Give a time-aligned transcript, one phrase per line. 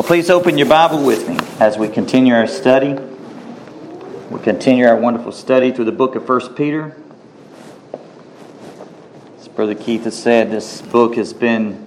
[0.00, 2.94] So please open your Bible with me as we continue our study.
[4.30, 6.96] We continue our wonderful study through the book of 1 Peter.
[9.38, 11.86] As Brother Keith has said, this book has been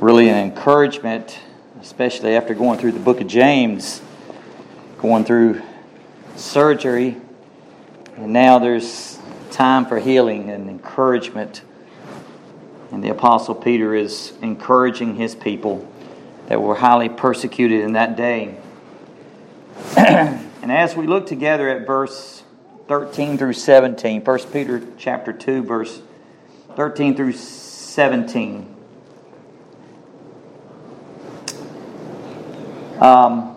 [0.00, 1.38] really an encouragement,
[1.82, 4.00] especially after going through the book of James,
[4.96, 5.60] going through
[6.36, 7.18] surgery,
[8.16, 9.18] and now there's
[9.50, 11.60] time for healing and encouragement.
[12.90, 15.91] And the Apostle Peter is encouraging his people
[16.52, 18.54] that were highly persecuted in that day.
[19.96, 22.42] and as we look together at verse
[22.88, 26.02] 13 through 17, 1 Peter chapter 2, verse
[26.76, 28.76] 13 through 17.
[33.00, 33.56] Um,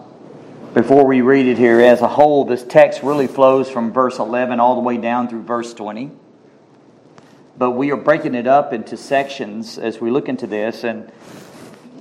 [0.73, 4.61] before we read it here as a whole, this text really flows from verse 11
[4.61, 6.11] all the way down through verse 20.
[7.57, 10.85] But we are breaking it up into sections as we look into this.
[10.85, 11.11] And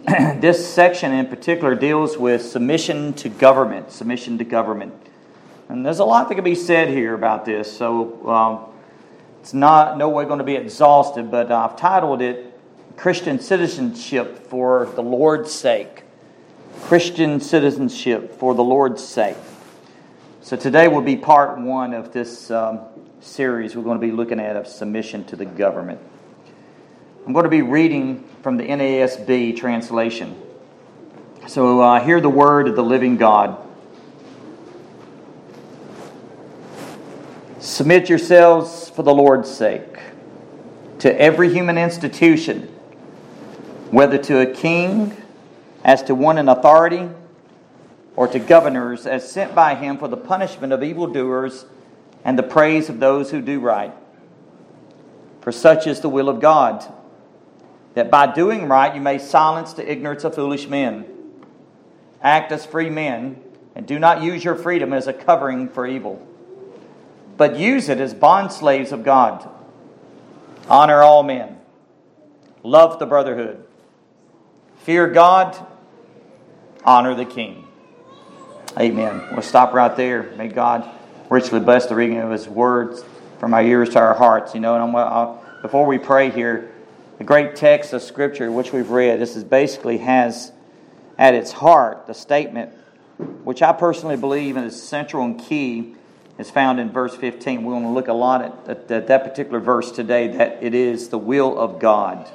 [0.40, 3.90] this section in particular deals with submission to government.
[3.90, 4.92] Submission to government.
[5.70, 8.72] And there's a lot that can be said here about this, so um,
[9.40, 12.52] it's not no way going to be exhausted, but I've titled it
[12.96, 16.02] Christian Citizenship for the Lord's Sake.
[16.82, 19.38] Christian Citizenship for the Lord's Sake.
[20.42, 22.80] So today will be part one of this um,
[23.20, 25.98] series we're going to be looking at of submission to the government.
[27.26, 30.38] I'm going to be reading from the NASB translation.
[31.46, 33.56] So uh, hear the word of the living God.
[37.60, 39.98] Submit yourselves for the Lord's sake
[40.98, 42.68] to every human institution,
[43.90, 45.16] whether to a king
[45.82, 47.08] as to one in authority,
[48.16, 51.64] or to governors as sent by him for the punishment of evildoers
[52.22, 53.94] and the praise of those who do right.
[55.40, 56.86] For such is the will of God
[57.94, 61.06] that by doing right you may silence the ignorance of foolish men.
[62.20, 63.42] Act as free men,
[63.74, 66.26] and do not use your freedom as a covering for evil,
[67.36, 69.48] but use it as bondslaves of God.
[70.68, 71.58] Honor all men,
[72.62, 73.64] love the brotherhood,
[74.78, 75.56] fear God,
[76.84, 77.66] honor the king.
[78.78, 79.28] Amen.
[79.30, 80.34] We'll stop right there.
[80.36, 80.90] May God
[81.30, 83.04] richly bless the reading of His words
[83.38, 84.54] from our ears to our hearts.
[84.54, 86.73] You know, and I'm, I'll, before we pray here,
[87.18, 90.52] the great text of Scripture which we've read, this is basically has
[91.18, 92.72] at its heart the statement,
[93.44, 95.94] which I personally believe is central and key,
[96.38, 97.64] is found in verse 15.
[97.64, 100.74] We want to look a lot at, at, at that particular verse today, that it
[100.74, 102.28] is the will of God.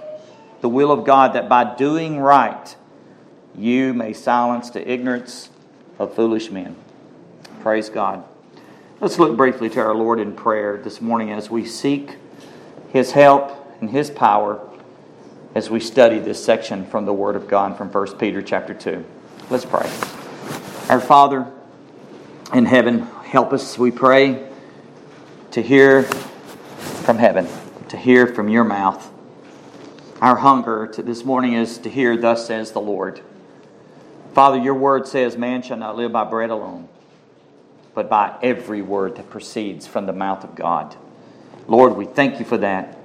[0.62, 2.76] The will of God that by doing right,
[3.56, 5.50] you may silence the ignorance
[5.98, 6.78] of foolish men.
[7.62, 8.24] Praise God.
[9.02, 12.16] Let's look briefly to our Lord in prayer this morning as we seek
[12.90, 14.69] His help and His power
[15.56, 19.04] as we study this section from the Word of God from 1 Peter chapter 2.
[19.50, 19.90] Let's pray.
[20.90, 21.52] Our Father
[22.54, 24.48] in heaven, help us, we pray,
[25.52, 27.48] to hear from heaven,
[27.90, 29.12] to hear from your mouth.
[30.22, 33.22] Our hunger to this morning is to hear, Thus says the Lord.
[34.34, 36.88] Father, your word says, Man shall not live by bread alone,
[37.96, 40.96] but by every word that proceeds from the mouth of God.
[41.68, 42.99] Lord, we thank you for that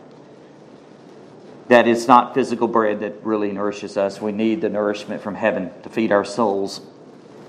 [1.69, 4.21] that it's not physical bread that really nourishes us.
[4.21, 6.81] We need the nourishment from heaven to feed our souls.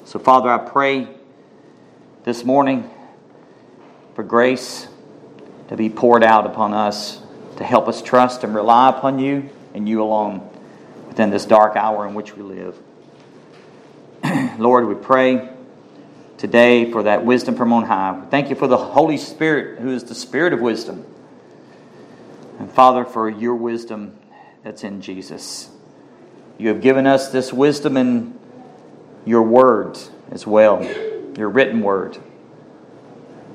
[0.06, 1.08] So, Father, I pray
[2.24, 2.90] this morning
[4.14, 4.88] for grace
[5.68, 7.22] to be poured out upon us
[7.58, 10.50] to help us trust and rely upon you and you alone
[11.08, 12.78] within this dark hour in which we live.
[14.58, 15.50] Lord, we pray
[16.38, 18.22] today for that wisdom from on high.
[18.30, 21.06] Thank you for the Holy Spirit, who is the Spirit of wisdom
[22.60, 24.18] and Father, for your wisdom
[24.64, 25.70] that's in Jesus.
[26.58, 28.40] You have given us this wisdom in
[29.26, 29.98] your word
[30.32, 30.84] as well,
[31.38, 32.18] your written word.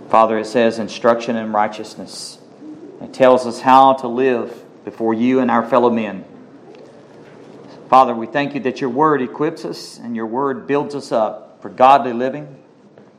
[0.08, 2.38] Father, it says instruction in righteousness.
[3.00, 6.24] It tells us how to live before you and our fellow men.
[7.88, 11.60] Father, we thank you that your word equips us and your word builds us up
[11.62, 12.56] for godly living,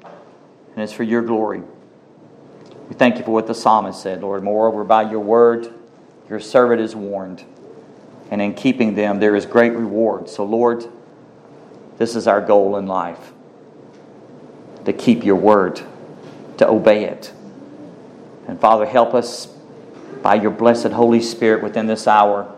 [0.04, 1.64] and it's for your glory.
[2.92, 4.44] We thank you for what the psalmist said, Lord.
[4.44, 5.74] Moreover, by your word,
[6.28, 7.42] your servant is warned.
[8.30, 10.28] And in keeping them, there is great reward.
[10.28, 10.86] So, Lord,
[11.98, 13.32] this is our goal in life
[14.84, 15.80] to keep your word,
[16.58, 17.32] to obey it.
[18.50, 19.46] And Father, help us
[20.22, 22.54] by your blessed Holy Spirit within this hour.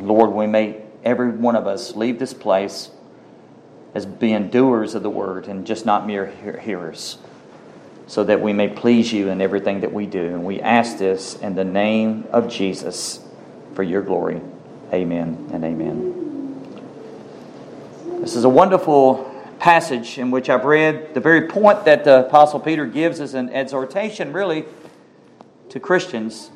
[0.00, 2.90] Lord, we may, every one of us, leave this place
[3.94, 7.18] as being doers of the word and just not mere hearers
[8.06, 10.24] so that we may please you in everything that we do.
[10.26, 13.20] And we ask this in the name of Jesus
[13.74, 14.40] for your glory.
[14.92, 16.12] Amen and amen.
[18.20, 22.60] This is a wonderful passage in which I've read the very point that the Apostle
[22.60, 24.64] Peter gives as an exhortation, really,
[25.70, 26.50] to Christians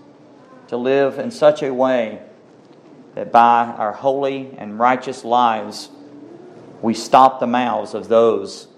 [0.69, 2.21] to live in such a way
[3.15, 5.91] that by our holy and righteous lives
[6.81, 8.69] we stop the mouths of those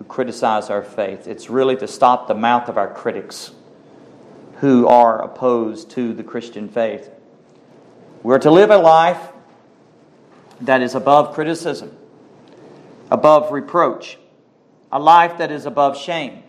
[0.00, 1.28] who criticize our faith.
[1.28, 3.50] It's really to stop the mouth of our critics
[4.56, 7.10] who are opposed to the Christian faith.
[8.22, 9.20] We're to live a life
[10.62, 11.94] that is above criticism
[13.10, 14.18] above reproach,
[14.92, 16.42] a life that is above shame.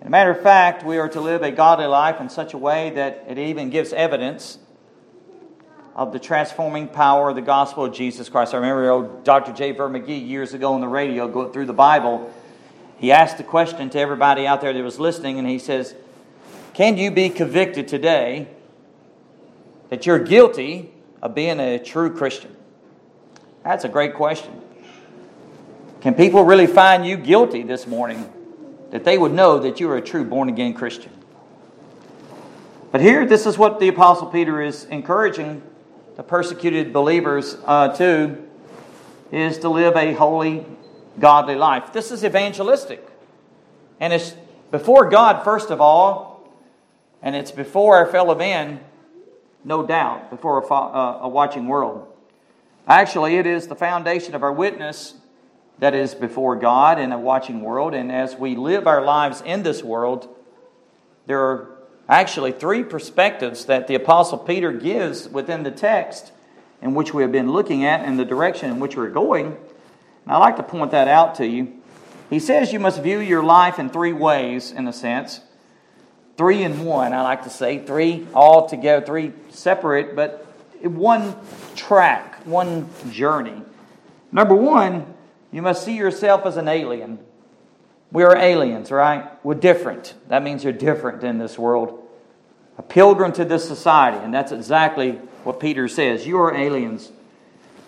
[0.00, 2.58] As a matter of fact, we are to live a godly life in such a
[2.58, 4.58] way that it even gives evidence
[5.94, 8.52] of the transforming power of the gospel of Jesus Christ.
[8.52, 9.52] I remember old Dr.
[9.52, 9.70] J.
[9.70, 12.32] Vernon McGee years ago on the radio going through the Bible.
[12.98, 15.94] He asked the question to everybody out there that was listening, and he says,
[16.72, 18.48] Can you be convicted today
[19.88, 20.92] that you're guilty
[21.22, 22.56] of being a true Christian?
[23.62, 24.60] That's a great question.
[26.00, 28.30] Can people really find you guilty this morning
[28.90, 31.12] that they would know that you are a true born again Christian?
[32.90, 35.62] But here, this is what the Apostle Peter is encouraging
[36.16, 38.38] the persecuted believers uh, to
[39.32, 40.64] is to live a holy,
[41.18, 41.92] godly life.
[41.92, 43.06] This is evangelistic.
[43.98, 44.34] And it's
[44.70, 46.52] before God, first of all,
[47.22, 48.80] and it's before our fellow men,
[49.64, 52.06] no doubt, before a, uh, a watching world.
[52.86, 55.14] Actually, it is the foundation of our witness
[55.78, 57.94] that is before God in a watching world.
[57.94, 60.28] And as we live our lives in this world,
[61.26, 61.73] there are
[62.08, 66.32] actually three perspectives that the Apostle Peter gives within the text
[66.82, 69.46] in which we have been looking at and the direction in which we're going.
[69.46, 71.72] And I'd like to point that out to you.
[72.30, 75.40] He says you must view your life in three ways, in a sense.
[76.36, 77.78] Three in one, I like to say.
[77.78, 80.46] Three all together, three separate, but
[80.82, 81.36] one
[81.76, 83.62] track, one journey.
[84.32, 85.14] Number one,
[85.52, 87.18] you must see yourself as an alien.
[88.14, 89.28] We are aliens, right?
[89.44, 90.14] We're different.
[90.28, 92.00] That means you're different in this world.
[92.78, 96.24] A pilgrim to this society, and that's exactly what Peter says.
[96.24, 97.10] You are aliens.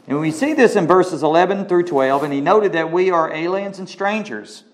[0.08, 3.32] And we see this in verses 11 through 12, and he noted that we are
[3.32, 4.64] aliens and strangers.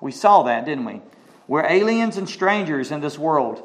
[0.00, 1.00] We saw that, didn't we?
[1.48, 3.64] We're aliens and strangers in this world.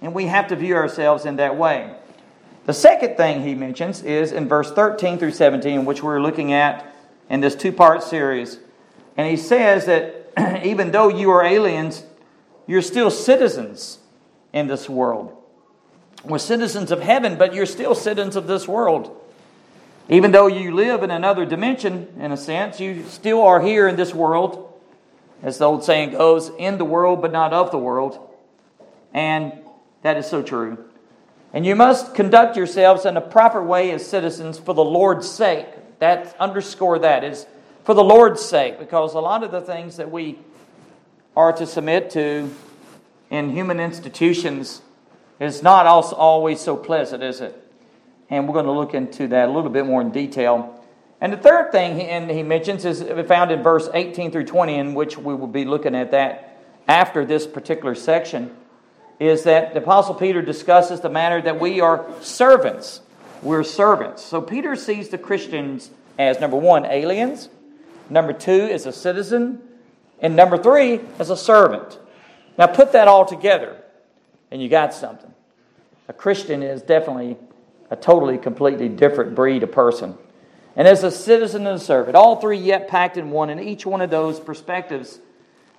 [0.00, 1.94] And we have to view ourselves in that way.
[2.64, 6.90] The second thing he mentions is in verse 13 through 17, which we're looking at
[7.28, 8.58] in this two part series.
[9.18, 10.17] And he says that
[10.64, 12.04] even though you are aliens,
[12.66, 13.98] you're still citizens
[14.52, 15.34] in this world.
[16.24, 19.14] We're citizens of heaven, but you're still citizens of this world.
[20.08, 23.96] Even though you live in another dimension, in a sense, you still are here in
[23.96, 24.64] this world.
[25.42, 28.18] As the old saying goes, in the world, but not of the world.
[29.14, 29.52] And
[30.02, 30.84] that is so true.
[31.52, 35.66] And you must conduct yourselves in a proper way as citizens for the Lord's sake.
[36.00, 37.46] That underscore that is
[37.88, 40.38] for the Lord's sake, because a lot of the things that we
[41.34, 42.54] are to submit to
[43.30, 44.82] in human institutions
[45.40, 47.58] is not always so pleasant, is it?
[48.28, 50.84] And we're going to look into that a little bit more in detail.
[51.22, 54.92] And the third thing he, he mentions is found in verse 18 through 20, in
[54.92, 58.54] which we will be looking at that after this particular section,
[59.18, 63.00] is that the Apostle Peter discusses the matter that we are servants
[63.40, 64.22] we're servants.
[64.22, 67.48] So Peter sees the Christians as number one, aliens,
[68.10, 69.60] number two, is a citizen,
[70.20, 71.98] and number three, as a servant.
[72.56, 73.76] Now put that all together,
[74.50, 75.32] and you got something.
[76.08, 77.36] A Christian is definitely
[77.90, 80.16] a totally, completely different breed of person.
[80.76, 83.84] And as a citizen and a servant, all three yet packed in one, and each
[83.84, 85.18] one of those perspectives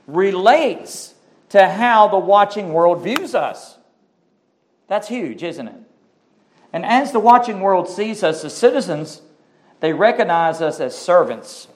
[0.07, 1.13] relates
[1.49, 3.77] to how the watching world views us.
[4.87, 5.81] That's huge, isn't it?
[6.73, 9.21] And as the watching world sees us as citizens,
[9.79, 11.68] they recognize us as servants,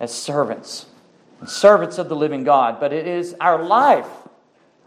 [0.00, 0.86] as servants,
[1.46, 2.80] servants of the living God.
[2.80, 4.08] But it is our life,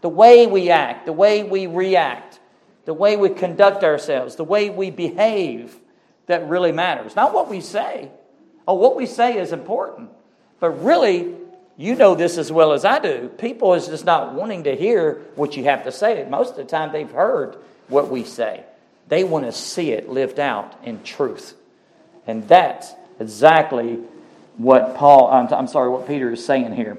[0.00, 2.40] the way we act, the way we react,
[2.84, 5.76] the way we conduct ourselves, the way we behave
[6.26, 7.14] that really matters.
[7.14, 8.10] Not what we say.
[8.66, 10.10] Oh, what we say is important.
[10.60, 11.34] But really,
[11.76, 13.28] you know this as well as I do.
[13.38, 16.24] People is just not wanting to hear what you have to say.
[16.28, 17.56] Most of the time, they've heard
[17.88, 18.64] what we say.
[19.08, 21.54] They want to see it lived out in truth.
[22.26, 23.98] And that's exactly
[24.56, 26.98] what Paul, I'm, I'm sorry, what Peter is saying here.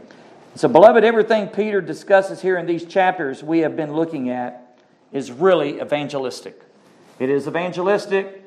[0.55, 4.77] So, beloved, everything Peter discusses here in these chapters we have been looking at
[5.11, 6.61] is really evangelistic.
[7.19, 8.43] It is evangelistic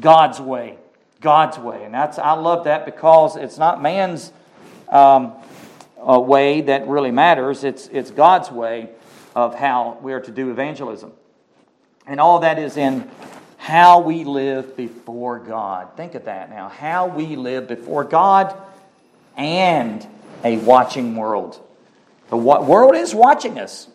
[0.00, 0.78] God's way.
[1.20, 1.84] God's way.
[1.84, 4.32] And that's, I love that because it's not man's
[4.88, 5.34] um,
[5.96, 8.90] way that really matters, it's, it's God's way
[9.34, 11.12] of how we are to do evangelism.
[12.06, 13.08] And all that is in
[13.68, 15.94] how we live before God.
[15.94, 16.70] Think of that now.
[16.70, 18.56] How we live before God
[19.36, 20.06] and
[20.42, 21.60] a watching world.
[22.30, 23.86] The world is watching us.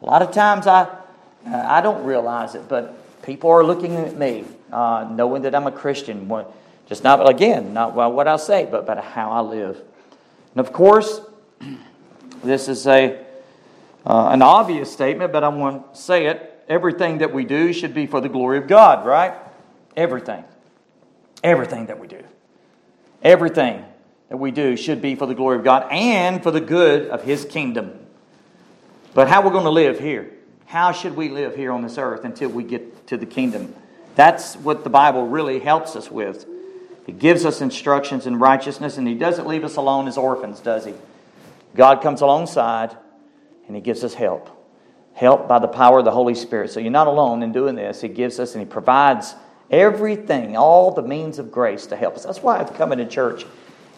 [0.00, 0.88] A lot of times I,
[1.44, 5.72] I don't realize it, but people are looking at me, uh, knowing that I'm a
[5.72, 6.32] Christian.
[6.88, 9.78] Just not, again, not what I say, but, but how I live.
[10.54, 11.20] And of course,
[12.42, 13.22] this is a,
[14.06, 16.51] uh, an obvious statement, but I want to say it.
[16.72, 19.34] Everything that we do should be for the glory of God, right?
[19.94, 20.42] Everything.
[21.44, 22.24] Everything that we do.
[23.22, 23.84] Everything
[24.30, 27.24] that we do should be for the glory of God and for the good of
[27.24, 27.92] His kingdom.
[29.12, 30.32] But how we're going to live here?
[30.64, 33.74] How should we live here on this earth until we get to the kingdom?
[34.14, 36.46] That's what the Bible really helps us with.
[37.06, 40.86] It gives us instructions in righteousness, and He doesn't leave us alone as orphans, does
[40.86, 40.94] He?
[41.76, 42.96] God comes alongside
[43.66, 44.61] and He gives us help.
[45.14, 46.70] Help by the power of the Holy Spirit.
[46.70, 48.00] So you're not alone in doing this.
[48.00, 49.34] He gives us and He provides
[49.70, 52.24] everything, all the means of grace to help us.
[52.24, 53.46] That's why coming to church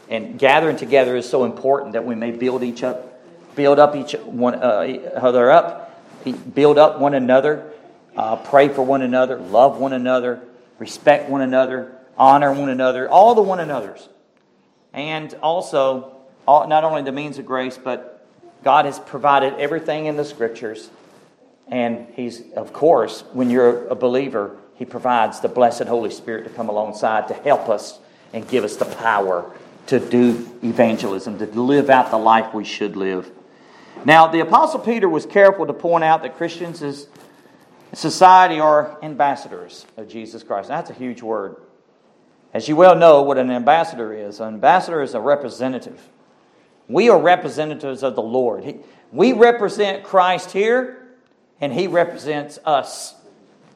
[0.09, 3.21] and gathering together is so important that we may build each up,
[3.57, 6.03] build up each one uh, other up,
[6.55, 7.73] build up one another,
[8.17, 10.41] uh, pray for one another, love one another,
[10.79, 14.09] respect one another, honor one another, all the one another's,
[14.93, 16.17] and also
[16.47, 18.27] not only the means of grace, but
[18.63, 20.91] God has provided everything in the Scriptures,
[21.69, 26.51] and He's of course when you're a believer, He provides the blessed Holy Spirit to
[26.51, 27.99] come alongside to help us
[28.33, 29.51] and give us the power
[29.87, 33.31] to do evangelism, to live out the life we should live.
[34.05, 37.07] Now, the Apostle Peter was careful to point out that Christians as
[37.93, 40.69] society are ambassadors of Jesus Christ.
[40.69, 41.57] Now, That's a huge word.
[42.53, 46.09] As you well know, what an ambassador is an ambassador is a representative.
[46.89, 48.79] We are representatives of the Lord.
[49.11, 51.04] we represent Christ here,
[51.65, 53.15] and He represents us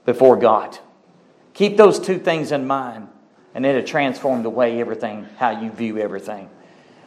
[0.04, 0.78] before God.
[1.54, 3.08] Keep those two things in mind
[3.54, 6.50] and it'll transform the way everything, how you view everything.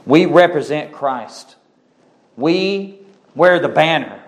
[0.08, 1.56] We represent Christ.
[2.36, 3.00] We
[3.36, 4.24] wear the banner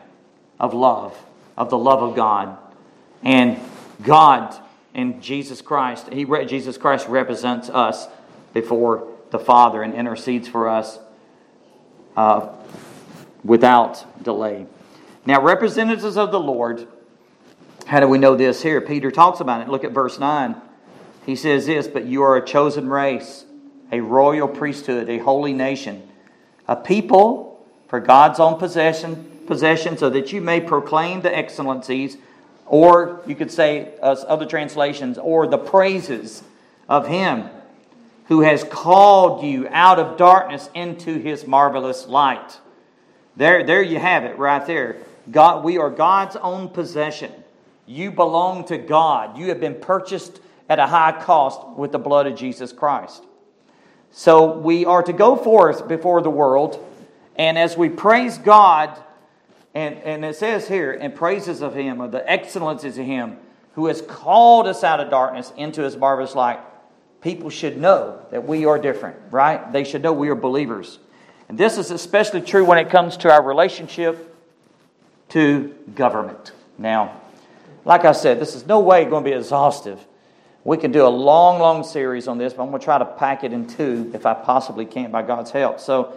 [0.60, 1.18] of love,
[1.58, 2.56] of the love of God.
[3.24, 3.60] And
[4.04, 4.56] God
[4.94, 8.08] and Jesus Christ, he, Jesus Christ represents us
[8.54, 11.00] before the Father and intercedes for us
[12.16, 12.50] uh,
[13.44, 14.68] without delay.
[15.26, 16.88] Now, representatives of the Lord,
[17.86, 18.82] how do we know this here?
[18.82, 19.70] Peter talks about it.
[19.70, 20.56] Look at verse 9.
[21.26, 23.46] He says this, but you are a chosen race,
[23.92, 26.08] a royal priesthood, a holy nation,
[26.68, 32.18] a people for God's own possession, possession so that you may proclaim the excellencies,
[32.66, 36.44] or you could say, uh, other translations, or the praises
[36.90, 37.50] of Him
[38.28, 42.60] who has called you out of darkness into His marvelous light.
[43.36, 44.98] There, there you have it right there.
[45.32, 47.32] God, we are God's own possession.
[47.86, 49.38] You belong to God.
[49.38, 50.40] You have been purchased
[50.70, 53.24] at a high cost with the blood of Jesus Christ.
[54.12, 56.84] So we are to go forth before the world,
[57.36, 58.98] and as we praise God,
[59.74, 63.38] and, and it says here, in praises of Him, of the excellencies of Him,
[63.74, 66.60] who has called us out of darkness into His marvelous light,
[67.22, 69.72] people should know that we are different, right?
[69.74, 71.00] They should know we are believers.
[71.50, 74.33] And this is especially true when it comes to our relationship
[75.34, 76.52] to government.
[76.78, 77.20] Now,
[77.86, 80.00] like I said, this is no way going to be exhaustive.
[80.64, 83.06] We can do a long, long series on this, but I'm going to try to
[83.06, 85.80] pack it in two if I possibly can by God's help.
[85.80, 86.14] So,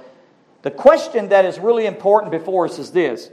[0.60, 3.30] the question that is really important before us is this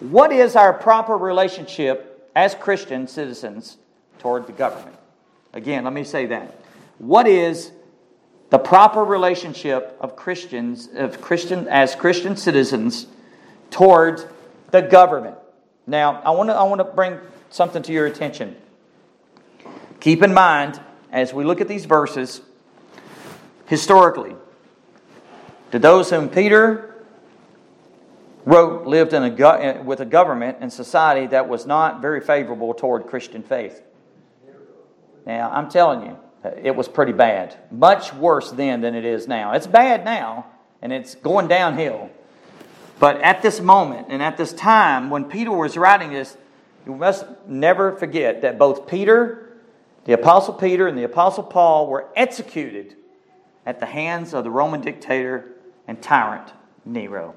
[0.00, 3.76] What is our proper relationship as Christian citizens
[4.20, 4.96] toward the government?
[5.52, 6.58] Again, let me say that.
[6.96, 7.70] What is
[8.48, 13.06] the proper relationship of Christians, of Christian as Christian citizens
[13.70, 14.26] toward
[14.70, 15.36] the government?
[15.86, 17.18] Now, I want to I want to bring
[17.50, 18.56] something to your attention.
[20.00, 22.40] Keep in mind, as we look at these verses,
[23.66, 24.36] historically,
[25.72, 27.04] to those whom Peter
[28.44, 32.72] wrote lived in a, eh, with a government and society that was not very favorable
[32.72, 33.82] toward Christian faith.
[35.26, 36.18] Now, I'm telling you,
[36.62, 37.56] it was pretty bad.
[37.70, 39.52] Much worse then than it is now.
[39.52, 40.46] It's bad now,
[40.80, 42.10] and it's going downhill.
[42.98, 46.36] But at this moment and at this time, when Peter was writing this,
[46.86, 49.48] you must never forget that both Peter
[50.08, 52.96] the Apostle Peter and the Apostle Paul were executed
[53.66, 55.50] at the hands of the Roman dictator
[55.86, 56.50] and tyrant
[56.86, 57.34] Nero.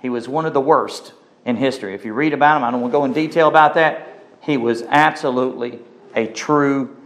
[0.00, 1.92] He was one of the worst in history.
[1.92, 4.06] If you read about him, I don't want to go in detail about that.
[4.40, 5.80] He was absolutely
[6.14, 6.96] a true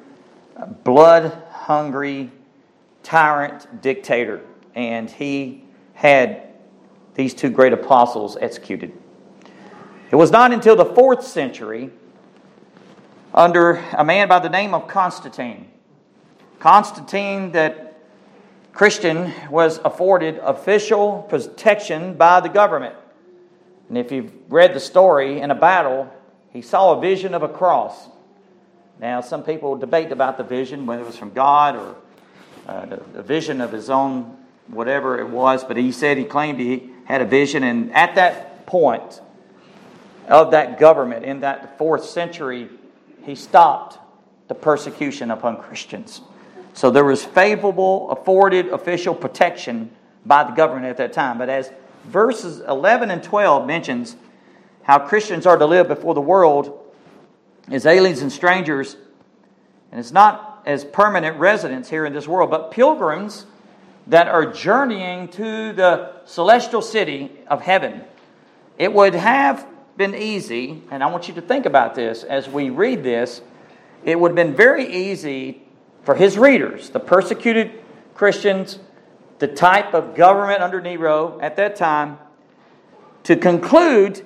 [0.84, 2.30] blood hungry
[3.02, 4.42] tyrant dictator.
[4.74, 5.64] And he
[5.94, 6.42] had
[7.14, 8.92] these two great apostles executed.
[10.10, 11.90] It was not until the fourth century
[13.32, 15.68] under a man by the name of Constantine.
[16.60, 17.98] Constantine, that
[18.72, 22.94] Christian, was afforded official protection by the government.
[23.88, 26.12] And if you've read the story, in a battle,
[26.52, 28.08] he saw a vision of a cross.
[29.00, 31.96] Now, some people debate about the vision, whether it was from God or
[32.68, 34.36] uh, a vision of his own,
[34.68, 38.66] whatever it was, but he said he claimed he had a vision, and at that
[38.66, 39.20] point
[40.28, 42.68] of that government in that fourth century,
[43.22, 43.98] he stopped
[44.48, 46.20] the persecution upon Christians.
[46.72, 49.90] So there was favorable, afforded official protection
[50.26, 51.38] by the government at that time.
[51.38, 51.70] But as
[52.04, 54.16] verses 11 and 12 mentions
[54.82, 56.80] how Christians are to live before the world
[57.70, 58.96] as aliens and strangers,
[59.90, 63.46] and it's not as permanent residents here in this world, but pilgrims
[64.06, 68.02] that are journeying to the celestial city of heaven.
[68.78, 72.70] It would have been easy, and I want you to think about this as we
[72.70, 73.40] read this,
[74.04, 75.62] it would have been very easy
[76.02, 77.72] for his readers, the persecuted
[78.14, 78.78] Christians,
[79.38, 82.18] the type of government under Nero at that time,
[83.22, 84.24] to conclude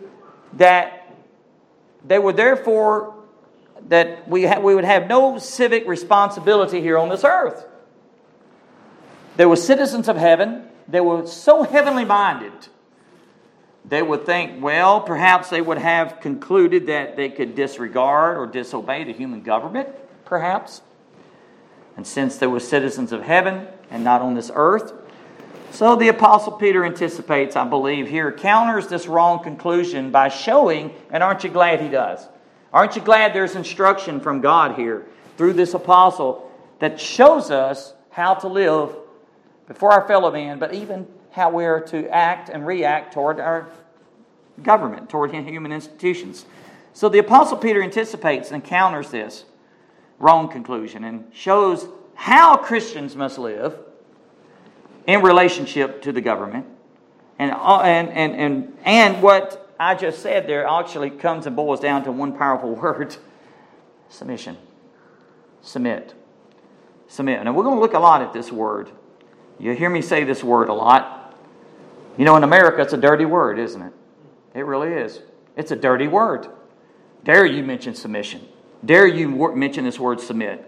[0.55, 1.15] that
[2.05, 3.15] they were therefore
[3.89, 7.65] that we, ha- we would have no civic responsibility here on this earth.
[9.39, 10.65] They were citizens of heaven.
[10.89, 12.53] They were so heavenly minded.
[13.85, 19.05] They would think, well, perhaps they would have concluded that they could disregard or disobey
[19.05, 19.91] the human government,
[20.25, 20.83] perhaps.
[21.97, 24.93] And since they were citizens of heaven and not on this earth,
[25.71, 31.23] so the Apostle Peter anticipates, I believe, here, counters this wrong conclusion by showing, and
[31.23, 32.27] aren't you glad he does?
[32.73, 38.35] Aren't you glad there's instruction from God here through this apostle that shows us how
[38.35, 38.97] to live
[39.69, 43.69] before our fellow man, but even how we're to act and react toward our
[44.63, 46.47] government, toward human institutions.
[46.95, 49.45] So the Apostle Peter anticipates and counters this
[50.19, 53.79] wrong conclusion and shows how Christians must live
[55.07, 56.67] in relationship to the government.
[57.39, 61.79] And, uh, and, and, and, and what I just said there actually comes and boils
[61.79, 63.17] down to one powerful word
[64.09, 64.57] submission.
[65.61, 66.15] Submit.
[67.07, 67.41] Submit.
[67.41, 68.91] And we're going to look a lot at this word.
[69.59, 71.37] You hear me say this word a lot.
[72.17, 73.93] You know, in America, it's a dirty word, isn't it?
[74.55, 75.21] It really is.
[75.57, 76.49] It's a dirty word.
[77.25, 78.47] Dare you mention submission?
[78.85, 80.65] Dare you mention this word submit?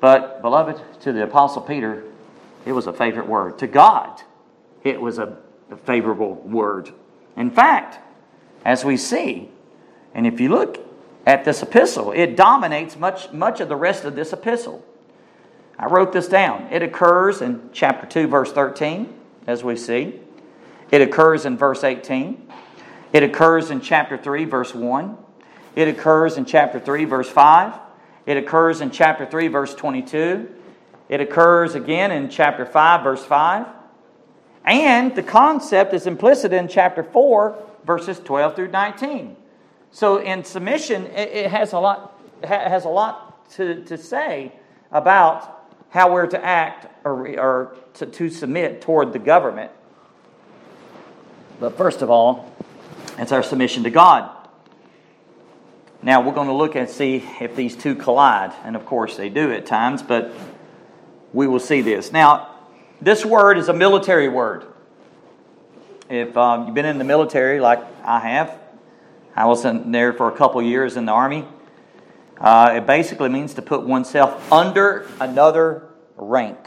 [0.00, 2.04] But, beloved, to the Apostle Peter,
[2.64, 3.58] it was a favorite word.
[3.58, 4.20] To God,
[4.84, 5.36] it was a,
[5.84, 6.90] favorable word.
[7.36, 7.98] In fact,
[8.64, 9.50] as we see,
[10.14, 10.78] and if you look
[11.26, 14.82] at this epistle, it dominates much, much of the rest of this epistle.
[15.78, 16.68] I wrote this down.
[16.72, 19.14] It occurs in chapter 2, verse 13,
[19.46, 20.20] as we see.
[20.90, 22.50] It occurs in verse 18.
[23.12, 25.16] It occurs in chapter 3, verse 1.
[25.76, 27.78] It occurs in chapter 3, verse 5.
[28.26, 30.50] It occurs in chapter 3, verse 22.
[31.08, 33.66] It occurs again in chapter 5, verse 5.
[34.64, 39.36] And the concept is implicit in chapter 4, verses 12 through 19.
[39.92, 44.52] So in submission, it has a lot, has a lot to, to say
[44.90, 45.57] about
[45.90, 49.70] how we're to act or, or to, to submit toward the government.
[51.60, 52.54] But first of all,
[53.18, 54.30] it's our submission to God.
[56.02, 58.52] Now, we're going to look and see if these two collide.
[58.62, 60.32] And of course, they do at times, but
[61.32, 62.12] we will see this.
[62.12, 62.54] Now,
[63.00, 64.64] this word is a military word.
[66.08, 68.56] If um, you've been in the military like I have,
[69.34, 71.46] I was in there for a couple years in the Army.
[72.40, 76.58] Uh, it basically means to put oneself under another rank,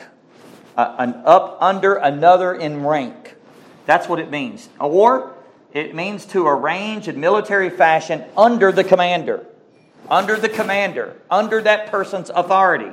[0.77, 3.36] uh, an up under another in rank.
[3.86, 4.67] That's what it means.
[4.79, 5.34] Or
[5.73, 9.45] it means to arrange in military fashion under the commander,
[10.10, 12.91] under the commander, under that person's authority.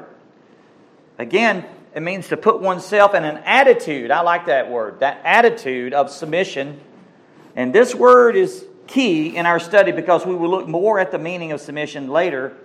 [1.18, 1.64] Again,
[1.94, 4.12] it means to put oneself in an attitude.
[4.12, 6.80] I like that word, that attitude of submission.
[7.56, 11.18] And this word is key in our study because we will look more at the
[11.18, 12.56] meaning of submission later.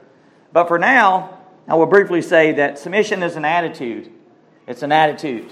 [0.54, 4.12] But for now, I will briefly say that submission is an attitude.
[4.68, 5.52] It's an attitude.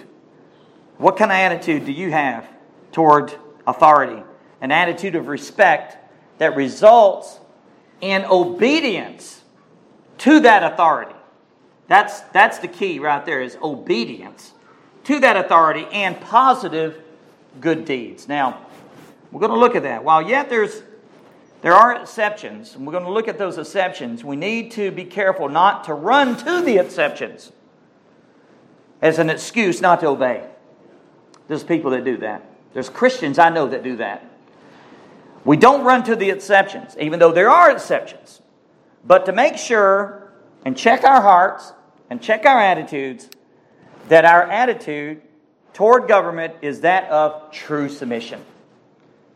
[0.98, 2.48] What kind of attitude do you have
[2.92, 3.34] toward
[3.66, 4.24] authority?
[4.62, 5.98] An attitude of respect
[6.38, 7.40] that results
[8.00, 9.42] in obedience
[10.20, 11.16] to that authority.
[11.88, 14.54] That's, that's the key right there is obedience
[15.06, 17.02] to that authority and positive
[17.60, 18.28] good deeds.
[18.28, 18.66] Now,
[19.32, 20.04] we're going to look at that.
[20.04, 20.84] While yet there's
[21.62, 24.24] there are exceptions, and we're going to look at those exceptions.
[24.24, 27.52] We need to be careful not to run to the exceptions
[29.02, 30.44] as an excuse not to obey.
[31.48, 32.44] There's people that do that.
[32.74, 34.26] There's Christians I know that do that.
[35.44, 38.42] We don't run to the exceptions, even though there are exceptions.
[39.04, 40.32] but to make sure
[40.66, 41.74] and check our hearts
[42.10, 43.30] and check our attitudes
[44.10, 45.22] that our attitude
[45.74, 48.44] toward government is that of true submission.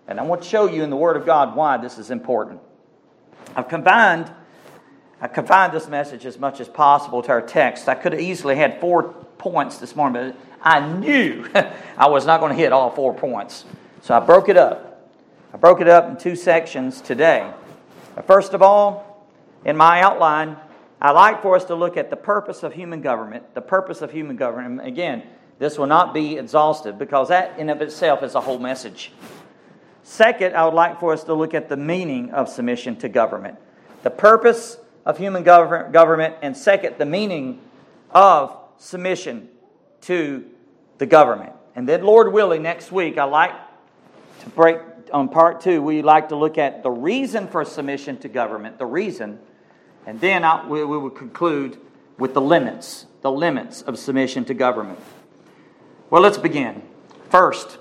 [0.07, 2.61] And I want to show you in the Word of God why this is important.
[3.55, 4.31] I've combined,
[5.19, 7.89] I confined this message as much as possible to our text.
[7.89, 9.03] I could have easily had four
[9.37, 11.47] points this morning, but I knew
[11.97, 13.65] I was not going to hit all four points.
[14.01, 15.11] So I broke it up.
[15.53, 17.51] I broke it up in two sections today.
[18.27, 19.27] First of all,
[19.63, 20.57] in my outline,
[21.01, 23.53] I like for us to look at the purpose of human government.
[23.55, 24.87] The purpose of human government.
[24.87, 25.23] Again,
[25.59, 29.11] this will not be exhaustive because that in of itself is a whole message.
[30.05, 33.57] Second, I would like for us to look at the meaning of submission to government.
[34.03, 37.59] The purpose of human government, and second, the meaning
[38.11, 39.49] of submission
[40.01, 40.45] to
[40.99, 41.53] the government.
[41.75, 43.53] And then, Lord willing, next week, I like
[44.41, 44.77] to break
[45.11, 48.85] on part two, we like to look at the reason for submission to government, the
[48.85, 49.39] reason,
[50.05, 51.79] and then I, we, we will conclude
[52.19, 54.99] with the limits, the limits of submission to government.
[56.11, 56.83] Well, let's begin.
[57.29, 57.79] First,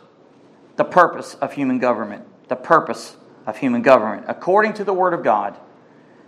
[0.77, 2.25] the purpose of human government.
[2.49, 4.27] The purpose of human government.
[4.29, 5.57] According to the Word of God,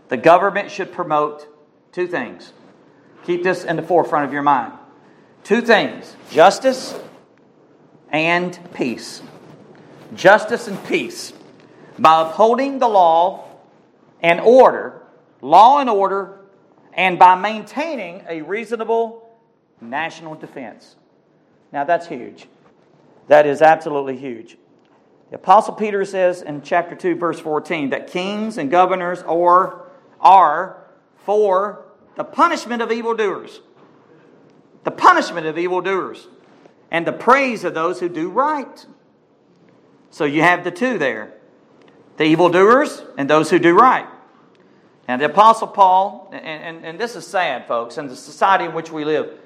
[0.09, 1.49] the government should promote
[1.93, 2.53] two things.
[3.25, 4.73] Keep this in the forefront of your mind.
[5.43, 6.99] Two things justice
[8.11, 9.23] and peace.
[10.15, 11.33] Justice and peace.
[11.99, 13.49] By upholding the law
[14.21, 15.03] and order,
[15.41, 16.41] law and order,
[16.93, 19.29] and by maintaining a reasonable
[19.81, 20.97] national defense.
[21.73, 22.47] Now that's huge.
[23.29, 24.57] That is absolutely huge.
[25.31, 29.87] The Apostle Peter says in chapter 2, verse 14, that kings and governors are,
[30.21, 30.85] are
[31.25, 33.61] for the punishment of evildoers.
[34.85, 36.29] The punishment of evildoers.
[36.91, 38.87] And the praise of those who do right.
[40.11, 41.33] So you have the two there
[42.17, 44.07] the evildoers and those who do right.
[45.09, 48.73] And the Apostle Paul, and, and, and this is sad, folks, in the society in
[48.73, 49.39] which we live,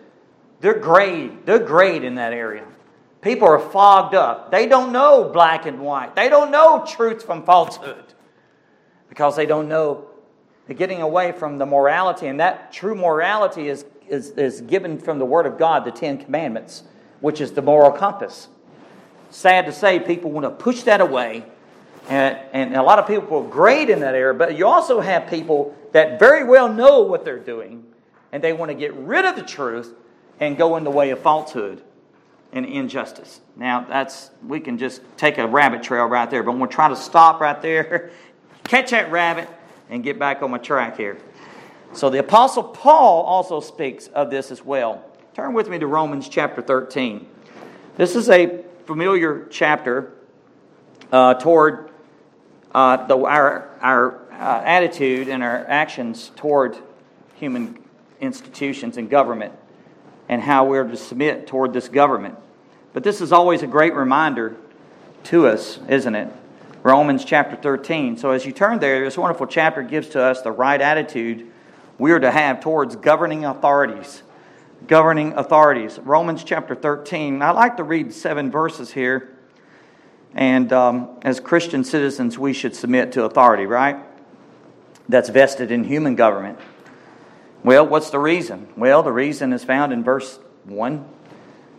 [0.61, 1.45] they're great.
[1.45, 2.65] They're great in that area.
[3.21, 4.51] People are fogged up.
[4.51, 6.17] They don't know black and white.
[6.17, 8.05] They don't know truth from falsehood
[9.09, 10.07] because they don't know.
[10.67, 15.19] They're getting away from the morality, and that true morality is, is, is given from
[15.19, 16.85] the Word of God, the Ten Commandments,
[17.21, 18.49] which is the moral compass.
[19.31, 21.45] Sad to say, people want to push that away,
[22.09, 25.29] and, and a lot of people are great in that area, but you also have
[25.29, 27.85] people that very well know what they're doing,
[28.33, 29.93] and they want to get rid of the truth
[30.39, 31.83] and go in the way of falsehood
[32.53, 33.41] and injustice.
[33.57, 36.75] Now, that's we can just take a rabbit trail right there, but I'm going to
[36.75, 38.11] try to stop right there,
[38.65, 39.49] catch that rabbit,
[39.89, 41.19] and get back on my track here.
[41.93, 45.05] So, the Apostle Paul also speaks of this as well.
[45.35, 47.27] Turn with me to Romans chapter 13.
[47.97, 50.13] This is a familiar chapter
[51.13, 51.91] uh, toward
[52.73, 56.77] uh, the, our, our uh, attitude and our actions toward
[57.35, 57.79] human
[58.21, 59.53] institutions and government
[60.31, 62.37] and how we're to submit toward this government.
[62.93, 64.57] But this is always a great reminder
[65.25, 66.33] to us, isn't it?
[66.85, 68.17] Romans chapter 13.
[68.17, 71.49] So as you turn there, this wonderful chapter gives to us the right attitude
[71.99, 74.23] we are to have towards governing authorities.
[74.87, 75.99] Governing authorities.
[75.99, 77.43] Romans chapter 13.
[77.43, 79.37] I like to read seven verses here.
[80.33, 83.97] And um, as Christian citizens, we should submit to authority, right?
[85.09, 86.61] That's vested in human government.
[87.63, 88.69] Well, what's the reason?
[88.77, 91.07] Well, the reason is found in verse 1.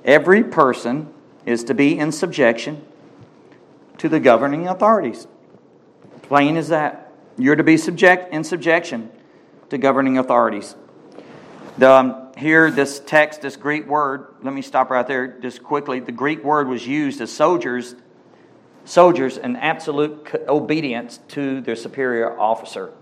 [0.06, 1.12] Every person
[1.46, 2.86] is to be in subjection
[3.98, 5.28] to the governing authorities.
[6.24, 7.12] Plain as that.
[7.38, 9.12] You're to be subject in subjection
[9.70, 10.76] to governing authorities.
[11.78, 16.00] The, um, here, this text, this Greek word, let me stop right there just quickly.
[16.00, 17.96] The Greek word was used as soldiers,
[18.86, 22.94] soldiers in absolute obedience to their superior officer.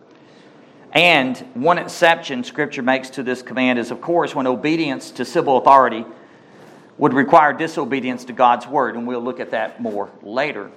[0.91, 5.57] And one exception Scripture makes to this command is, of course, when obedience to civil
[5.57, 6.05] authority
[6.97, 10.71] would require disobedience to God's word, and we'll look at that more later.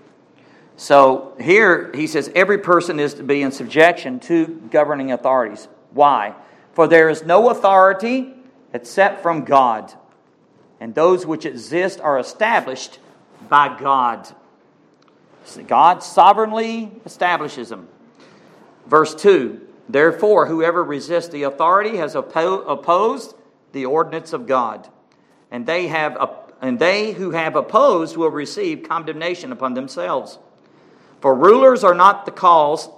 [0.76, 5.68] So here he says every person is to be in subjection to governing authorities.
[5.90, 6.34] Why?
[6.74, 8.34] For there is no authority
[8.72, 9.92] except from God,
[10.80, 12.98] and those which exist are established
[13.48, 14.28] by God.
[15.66, 17.88] God sovereignly establishes them.
[18.86, 23.34] Verse 2 Therefore, whoever resists the authority has oppo- opposed
[23.72, 24.88] the ordinance of God,
[25.50, 26.16] and they have
[26.62, 30.38] and they who have opposed will receive condemnation upon themselves.
[31.20, 32.88] For rulers are not the cause,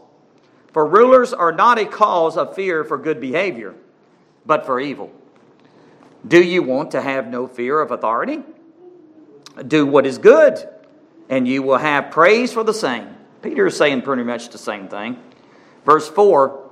[0.73, 3.75] for rulers are not a cause of fear for good behavior,
[4.45, 5.11] but for evil.
[6.27, 8.43] Do you want to have no fear of authority?
[9.67, 10.69] Do what is good,
[11.31, 13.17] and you will have praise for the same.
[13.41, 15.23] Peter is saying pretty much the same thing.
[15.87, 16.64] Verse 4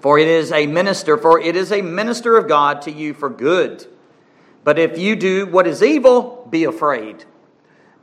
[0.00, 3.30] For it is a minister, for it is a minister of God to you for
[3.30, 3.86] good.
[4.64, 7.24] But if you do what is evil, be afraid.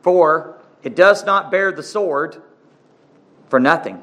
[0.02, 2.42] For it does not bear the sword
[3.50, 4.02] for nothing.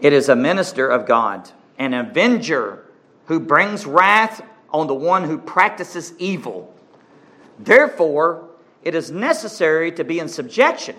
[0.00, 2.84] It is a minister of God, an avenger
[3.26, 6.74] who brings wrath on the one who practices evil.
[7.58, 8.48] Therefore,
[8.82, 10.96] it is necessary to be in subjection,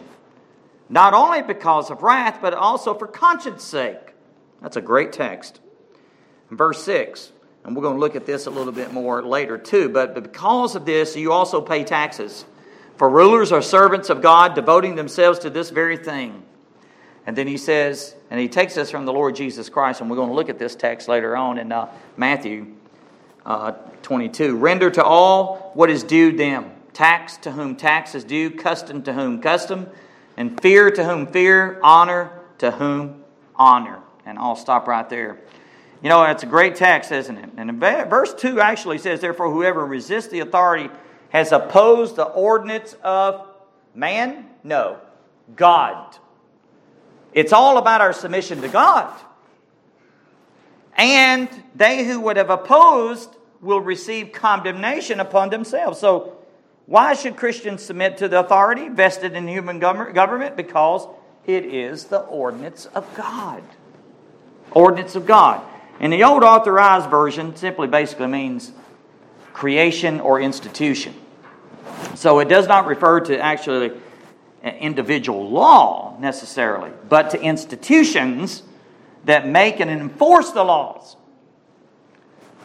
[0.89, 4.08] not only because of wrath, but also for conscience sake.
[4.61, 5.59] That's a great text.
[6.51, 7.31] Verse 6,
[7.63, 10.75] and we're going to look at this a little bit more later too, but because
[10.75, 12.45] of this, you also pay taxes.
[12.97, 16.43] For rulers are servants of God, devoting themselves to this very thing.
[17.25, 20.15] And then he says, and he takes us from the Lord Jesus Christ, and we're
[20.15, 22.73] going to look at this text later on in uh, Matthew
[23.45, 24.55] uh, 22.
[24.57, 29.13] Render to all what is due them tax to whom tax is due, custom to
[29.13, 29.87] whom custom,
[30.35, 33.23] and fear to whom fear, honor to whom
[33.55, 33.99] honor.
[34.29, 35.39] And I'll stop right there.
[36.03, 37.49] You know, it's a great text, isn't it?
[37.57, 40.89] And verse 2 actually says, Therefore, whoever resists the authority
[41.29, 43.47] has opposed the ordinance of
[43.93, 44.45] man?
[44.63, 44.99] No,
[45.55, 46.15] God.
[47.33, 49.13] It's all about our submission to God.
[50.95, 55.99] And they who would have opposed will receive condemnation upon themselves.
[55.99, 56.35] So,
[56.85, 60.55] why should Christians submit to the authority vested in human government?
[60.55, 61.07] Because
[61.45, 63.63] it is the ordinance of God.
[64.71, 65.61] Ordinance of God.
[65.99, 68.71] And the old authorized version simply basically means
[69.53, 71.13] creation or institution.
[72.15, 73.91] So it does not refer to actually
[74.63, 78.63] individual law necessarily, but to institutions
[79.25, 81.17] that make and enforce the laws.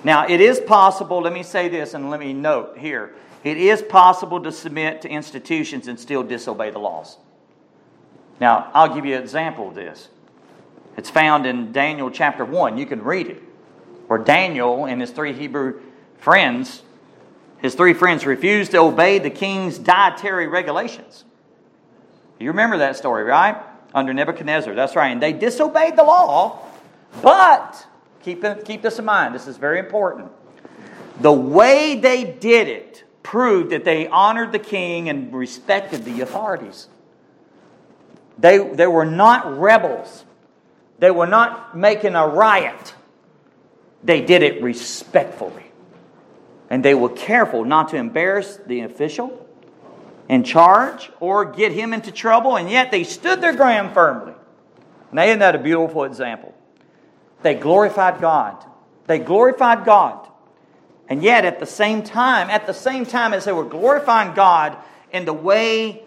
[0.05, 3.15] Now, it is possible, let me say this and let me note here
[3.45, 7.19] it is possible to submit to institutions and still disobey the laws.
[8.41, 10.09] Now, I'll give you an example of this.
[10.97, 12.79] It's found in Daniel chapter 1.
[12.79, 13.43] You can read it.
[14.07, 15.81] Where Daniel and his three Hebrew
[16.19, 16.83] friends,
[17.59, 21.25] his three friends refused to obey the king's dietary regulations.
[22.39, 23.57] You remember that story, right?
[23.95, 24.75] Under Nebuchadnezzar.
[24.75, 25.09] That's right.
[25.09, 26.59] And they disobeyed the law,
[27.23, 27.87] but
[28.23, 29.35] keep, keep this in mind.
[29.35, 30.31] This is very important.
[31.21, 36.89] The way they did it proved that they honored the king and respected the authorities.
[38.39, 40.25] They, they were not rebels.
[41.05, 42.95] They were not making a riot.
[44.03, 45.65] They did it respectfully.
[46.71, 49.47] And they were careful not to embarrass the official
[50.31, 54.33] in charge or get him into trouble, and yet they stood their ground firmly.
[55.13, 56.55] Now, isn't that a beautiful example?
[57.43, 58.65] They glorified God.
[59.07, 60.27] They glorified God.
[61.07, 64.79] And yet, at the same time, at the same time as they were glorifying God
[65.13, 66.03] in the way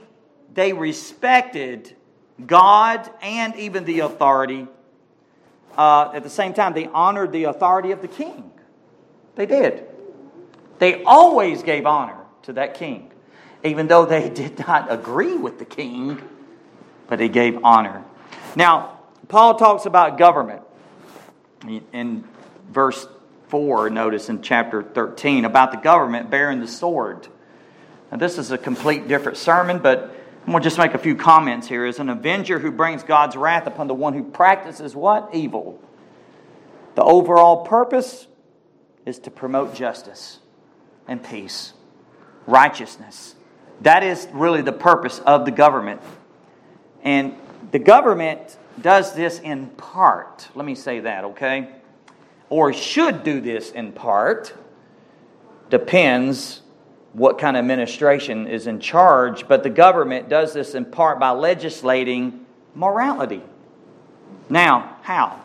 [0.56, 1.96] they respected
[2.44, 4.66] God and even the authority,
[5.78, 8.52] uh, at the same time, they honored the authority of the king.
[9.36, 9.86] They did.
[10.80, 13.12] They always gave honor to that king,
[13.64, 16.22] even though they did not agree with the king,
[17.08, 18.04] but they gave honor.
[18.56, 20.62] Now, Paul talks about government
[21.92, 22.24] in
[22.72, 23.08] verse
[23.50, 27.28] 4, notice in chapter 13, about the government bearing the sword.
[28.12, 30.16] Now, this is a complete different sermon, but
[30.48, 31.86] I'm going to just make a few comments here.
[31.86, 35.36] As an avenger who brings God's wrath upon the one who practices what?
[35.36, 35.78] Evil.
[36.96, 38.28] The overall purpose
[39.06, 40.40] is to promote justice
[41.06, 41.74] and peace,
[42.46, 43.36] righteousness.
[43.82, 46.02] That is really the purpose of the government.
[47.04, 47.36] And
[47.72, 50.48] the government does this in part.
[50.56, 51.76] Let me say that, okay?
[52.50, 54.54] Or should do this in part.
[55.70, 56.62] Depends
[57.18, 61.32] what kind of administration is in charge, but the government does this in part by
[61.32, 63.42] legislating morality.
[64.52, 65.42] Now, how?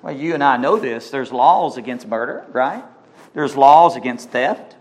[0.00, 1.10] Well, you and I know this.
[1.10, 2.84] There's laws against murder, right?
[3.34, 4.76] There's laws against theft.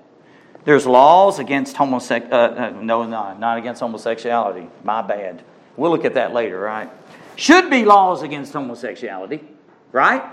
[0.64, 2.60] There's laws against homosexuality.
[2.60, 4.70] Uh, uh, no, no, not against homosexuality.
[4.84, 5.44] My bad.
[5.76, 6.92] We'll look at that later, right?
[7.36, 9.44] Should be laws against homosexuality,
[9.92, 10.24] right?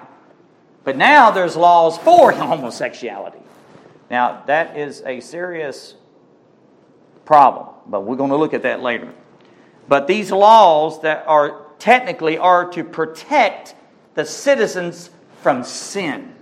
[0.85, 3.39] But now there's laws for homosexuality.
[4.11, 5.95] Now, that is a serious
[7.25, 9.13] problem, but we're going to look at that later.
[9.87, 13.75] But these laws that are technically are to protect
[14.15, 15.11] the citizens
[15.43, 16.35] from sin.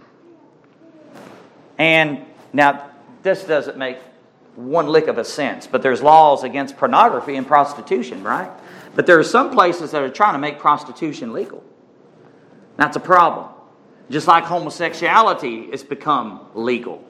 [1.78, 2.90] And now,
[3.22, 3.98] this doesn't make
[4.54, 8.50] one lick of a sense, but there's laws against pornography and prostitution, right?
[8.94, 11.62] But there are some places that are trying to make prostitution legal.
[12.76, 13.48] That's a problem.
[14.08, 17.04] Just like homosexuality has become legal.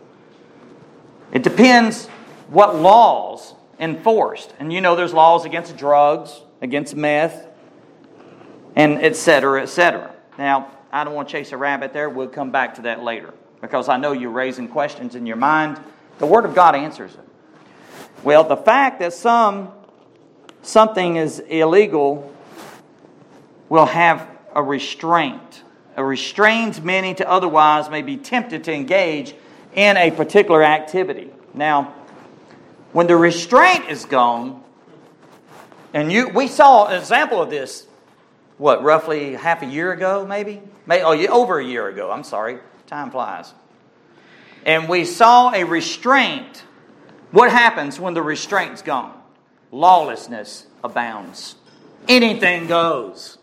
[1.33, 2.07] It depends
[2.49, 4.55] what laws enforced.
[4.59, 7.47] And you know there's laws against drugs, against meth,
[8.75, 10.15] and et cetera, et cetera.
[10.39, 12.09] Now, I don't want to chase a rabbit there.
[12.09, 15.81] We'll come back to that later because I know you're raising questions in your mind.
[16.19, 17.27] The Word of God answers them.
[18.23, 19.73] Well, the fact that some
[20.63, 22.33] something is illegal
[23.69, 25.63] will have a restraint.
[25.97, 29.35] A restrains many to otherwise may be tempted to engage
[29.77, 31.31] in a particular activity.
[31.55, 31.95] Now,
[32.93, 34.65] when the restraint is gone,
[35.95, 37.87] and you, we saw an example of this,
[38.59, 40.63] what, roughly half a year ago, maybe?
[40.87, 42.59] maybe oh, over a year ago, I'm sorry.
[42.87, 43.53] Time flies.
[44.65, 46.65] And we saw a restraint.
[47.31, 49.13] What happens when the restraint's gone?
[49.71, 51.57] Lawlessness abounds.
[52.09, 53.37] Anything goes.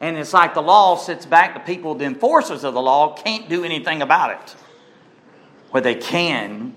[0.00, 3.48] And it's like the law sits back, the people, the enforcers of the law, can't
[3.48, 4.56] do anything about it.
[5.72, 6.74] Well, they can,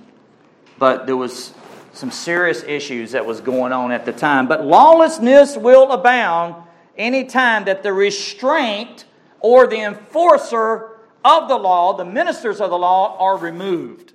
[0.78, 1.54] but there was
[1.94, 4.48] some serious issues that was going on at the time.
[4.48, 6.56] But lawlessness will abound
[6.98, 9.06] anytime that the restraint
[9.40, 14.14] or the enforcer of the law, the ministers of the law, are removed.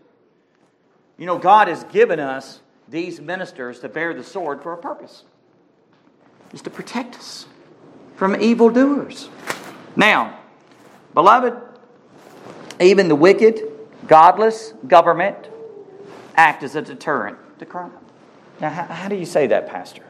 [1.19, 5.25] You know, God has given us these ministers to bear the sword for a purpose.
[6.53, 7.47] Is to protect us
[8.17, 9.29] from evildoers.
[9.97, 10.39] Now,
[11.15, 11.55] beloved,
[12.81, 13.74] even the wicked,
[14.07, 15.49] godless government
[16.37, 17.93] act as a deterrent to crime.
[18.61, 20.03] Now, how, how do you say that, Pastor?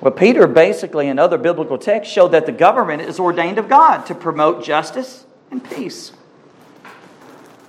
[0.00, 4.06] Well, Peter basically in other biblical texts showed that the government is ordained of God
[4.06, 6.12] to promote justice and peace.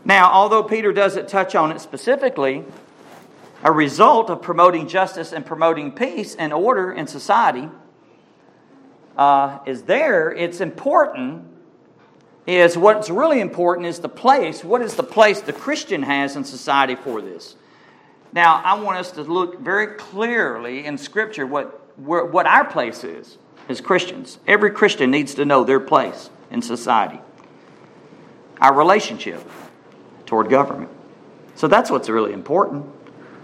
[0.05, 2.63] Now, although Peter doesn't touch on it specifically,
[3.63, 7.69] a result of promoting justice and promoting peace and order in society
[9.17, 10.31] uh, is there.
[10.31, 11.45] It's important.
[12.51, 14.61] Is what's really important is the place.
[14.61, 17.55] What is the place the Christian has in society for this?
[18.33, 23.37] Now, I want us to look very clearly in Scripture what what our place is
[23.69, 24.37] as Christians.
[24.47, 27.21] Every Christian needs to know their place in society.
[28.59, 29.49] Our relationship
[30.25, 30.91] toward government.
[31.55, 32.85] So that's what's really important.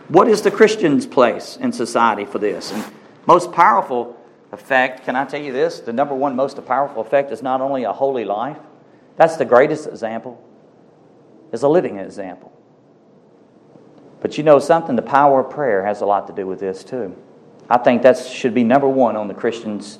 [0.09, 2.73] What is the Christian's place in society for this?
[2.73, 2.83] And
[3.25, 5.79] most powerful effect, can I tell you this?
[5.79, 8.57] The number one most powerful effect is not only a holy life,
[9.17, 10.41] that's the greatest example,
[11.51, 12.53] is a living example.
[14.21, 14.95] But you know something?
[14.95, 17.15] The power of prayer has a lot to do with this too.
[17.69, 19.99] I think that should be number one on the Christian's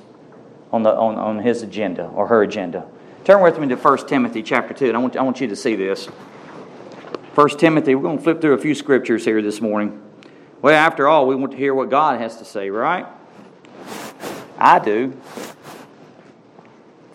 [0.72, 2.88] on the on, on his agenda or her agenda.
[3.24, 5.56] Turn with me to 1 Timothy chapter 2, and I want, I want you to
[5.56, 6.06] see this.
[6.06, 10.02] 1 Timothy, we're going to flip through a few scriptures here this morning.
[10.62, 13.06] Well, after all, we want to hear what God has to say, right?
[14.58, 15.10] I do.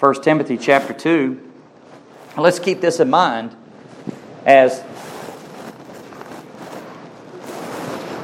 [0.00, 1.51] 1 Timothy chapter 2.
[2.37, 3.55] Let's keep this in mind
[4.47, 4.83] as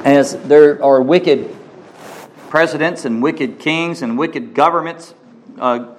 [0.03, 1.55] as there are wicked
[2.49, 5.13] presidents and wicked kings and wicked governments
[5.59, 5.93] uh,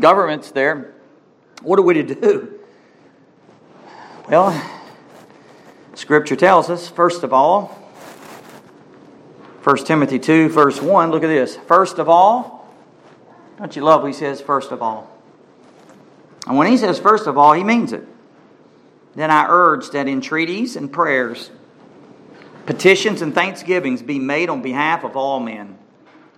[0.00, 0.94] governments there.
[1.62, 2.60] What are we to do?
[4.28, 4.52] Well,
[5.94, 7.66] Scripture tells us, first of all,
[9.64, 11.56] 1 Timothy 2, verse 1, look at this.
[11.56, 12.72] First of all,
[13.58, 15.17] don't you love what he says, first of all?
[16.48, 18.04] And when he says first of all, he means it.
[19.14, 21.50] Then I urge that entreaties and prayers,
[22.66, 25.78] petitions and thanksgivings be made on behalf of all men.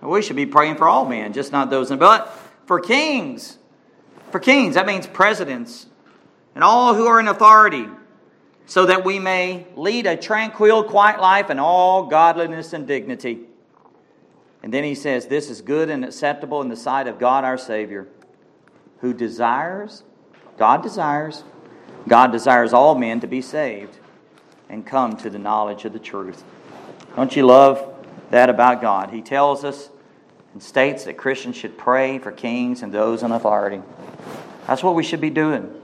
[0.01, 1.91] We should be praying for all men, just not those.
[1.91, 1.99] In.
[1.99, 3.57] But for kings,
[4.31, 5.85] for kings, that means presidents
[6.55, 7.87] and all who are in authority
[8.65, 13.41] so that we may lead a tranquil, quiet life in all godliness and dignity.
[14.63, 17.57] And then he says, This is good and acceptable in the sight of God our
[17.57, 18.07] Savior,
[19.01, 20.03] who desires,
[20.57, 21.43] God desires,
[22.07, 23.97] God desires all men to be saved
[24.69, 26.43] and come to the knowledge of the truth.
[27.15, 27.93] Don't you love
[28.29, 29.09] that about God?
[29.09, 29.89] He tells us
[30.53, 33.81] and states that Christians should pray for kings and those in authority.
[34.67, 35.77] That's what we should be doing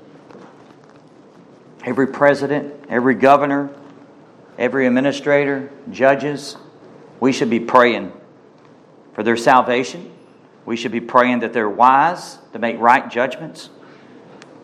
[1.84, 3.70] every president, every governor,
[4.58, 6.58] every administrator, judges,
[7.22, 8.12] we should be praying
[9.14, 10.12] for their salvation.
[10.68, 13.72] We should be praying that they're wise to make right judgments.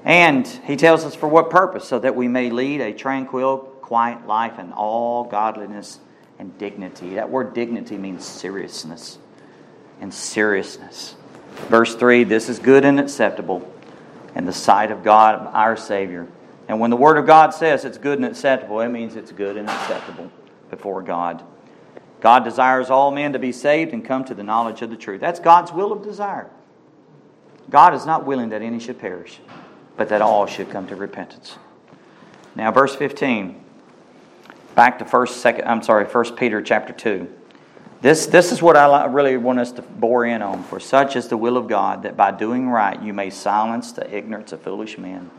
[0.04, 1.88] And he tells us for what purpose?
[1.88, 5.99] So that we may lead a tranquil, quiet life in all godliness
[6.38, 7.16] and dignity.
[7.16, 9.18] That word dignity means seriousness
[9.99, 11.16] and seriousness.
[11.70, 13.68] Verse 3 This is good and acceptable
[14.36, 16.28] in the sight of God, our Savior
[16.68, 19.58] and when the Word of God says it's good and acceptable, it means it's good
[19.58, 20.32] and acceptable
[20.70, 21.43] before God.
[22.24, 25.19] God desires all men to be saved and come to the knowledge of the truth.
[25.19, 26.49] That's God's will of desire.
[27.69, 29.41] God is not willing that any should perish,
[29.97, 31.57] but that all should come to repentance.
[32.55, 33.61] Now, verse 15.
[34.74, 37.28] Back to first, second, I'm sorry, First Peter chapter 2.
[37.99, 40.63] This, this is what I really want us to bore in on.
[40.63, 44.09] For such is the will of God, that by doing right you may silence the
[44.15, 45.30] ignorance of foolish men.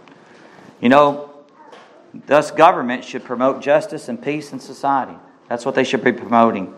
[0.83, 1.31] You know,
[2.27, 5.17] thus government should promote justice and peace in society.
[5.49, 6.75] That's what they should be promoting.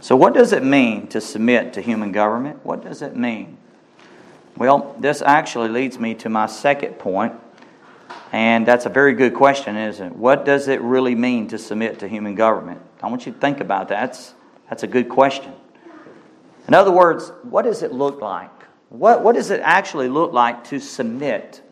[0.00, 2.64] So, what does it mean to submit to human government?
[2.64, 3.56] What does it mean?
[4.56, 7.34] Well, this actually leads me to my second point,
[8.32, 10.16] and that's a very good question, isn't it?
[10.16, 12.80] What does it really mean to submit to human government?
[13.02, 14.08] I want you to think about that.
[14.08, 14.34] That's,
[14.68, 15.52] that's a good question.
[16.68, 18.50] In other words, what does it look like?
[18.88, 21.62] What, what does it actually look like to submit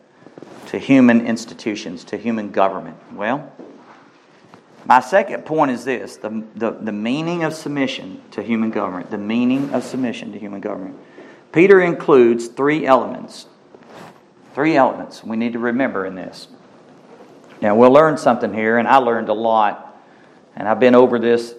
[0.67, 2.97] to human institutions, to human government?
[3.13, 3.51] Well,
[4.91, 9.09] my second point is this the, the, the meaning of submission to human government.
[9.09, 10.97] The meaning of submission to human government.
[11.53, 13.45] Peter includes three elements.
[14.53, 16.49] Three elements we need to remember in this.
[17.61, 19.97] Now, we'll learn something here, and I learned a lot,
[20.57, 21.55] and I've been over this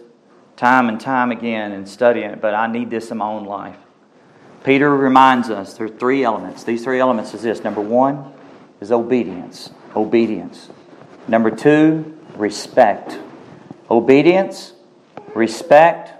[0.58, 3.78] time and time again and studying it, but I need this in my own life.
[4.62, 6.64] Peter reminds us there are three elements.
[6.64, 8.30] These three elements is this number one
[8.82, 9.70] is obedience.
[9.96, 10.68] Obedience.
[11.28, 13.18] Number two, respect.
[13.90, 14.72] Obedience,
[15.34, 16.10] respect,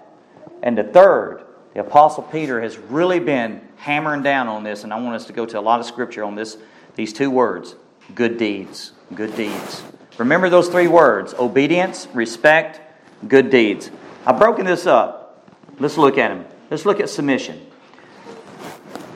[0.63, 1.45] and the third,
[1.75, 5.33] the Apostle Peter has really been hammering down on this, and I want us to
[5.33, 6.57] go to a lot of scripture on this,
[6.95, 7.75] these two words
[8.15, 8.93] good deeds.
[9.15, 9.83] Good deeds.
[10.19, 12.81] Remember those three words obedience, respect,
[13.27, 13.91] good deeds.
[14.27, 15.49] I've broken this up.
[15.79, 16.45] Let's look at them.
[16.71, 17.67] Let's look at submission.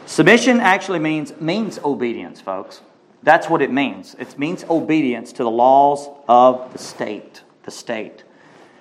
[0.06, 2.80] Submission actually means means obedience, folks.
[3.26, 4.14] That's what it means.
[4.20, 7.42] It means obedience to the laws of the state.
[7.64, 8.22] The state.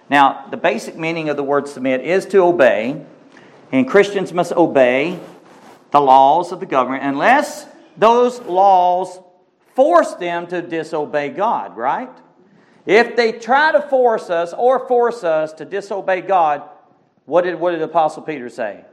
[0.08, 3.04] Now, the basic meaning of the word submit is to obey,
[3.72, 5.20] and Christians must obey
[5.90, 7.66] the laws of the government unless
[7.98, 9.20] those laws
[9.74, 12.12] force them to disobey God, right?
[12.86, 16.62] If they try to force us or force us to disobey God,
[17.26, 18.86] what did, what did Apostle Peter say?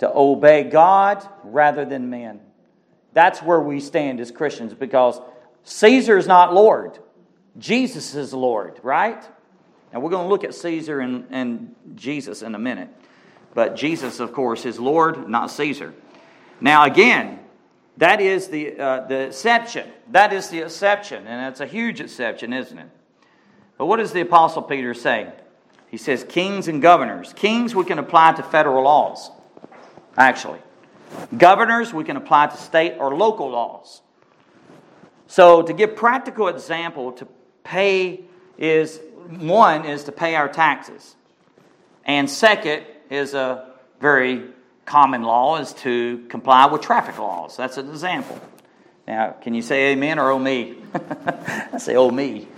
[0.00, 2.40] To obey God rather than men.
[3.12, 5.20] That's where we stand as Christians because
[5.64, 6.98] Caesar is not Lord.
[7.58, 9.22] Jesus is Lord, right?
[9.92, 12.88] And we're going to look at Caesar and, and Jesus in a minute.
[13.54, 15.92] But Jesus, of course, is Lord, not Caesar.
[16.60, 17.40] Now, again,
[17.96, 19.90] that is the, uh, the exception.
[20.12, 21.26] That is the exception.
[21.26, 22.88] And it's a huge exception, isn't it?
[23.76, 25.32] But what does the Apostle Peter say?
[25.88, 27.32] He says, kings and governors.
[27.32, 29.30] Kings we can apply to federal laws,
[30.16, 30.60] actually.
[31.36, 34.02] Governors, we can apply to state or local laws.
[35.26, 37.28] So, to give practical example, to
[37.62, 38.24] pay
[38.58, 41.14] is one is to pay our taxes,
[42.04, 44.44] and second is a very
[44.86, 47.56] common law is to comply with traffic laws.
[47.56, 48.40] That's an example.
[49.06, 50.76] Now, can you say amen or oh me?
[51.72, 52.48] I say oh me.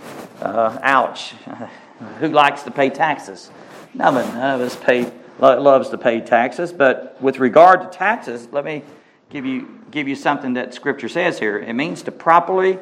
[0.41, 1.33] Uh, ouch.
[2.19, 3.49] Who likes to pay taxes?
[3.93, 8.83] None of, us pay loves to pay taxes, but with regard to taxes, let me
[9.29, 11.57] give you, give you something that Scripture says here.
[11.57, 12.79] It means to properly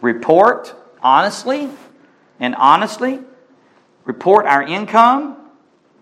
[0.00, 1.68] report honestly
[2.38, 3.20] and honestly,
[4.04, 5.36] report our income,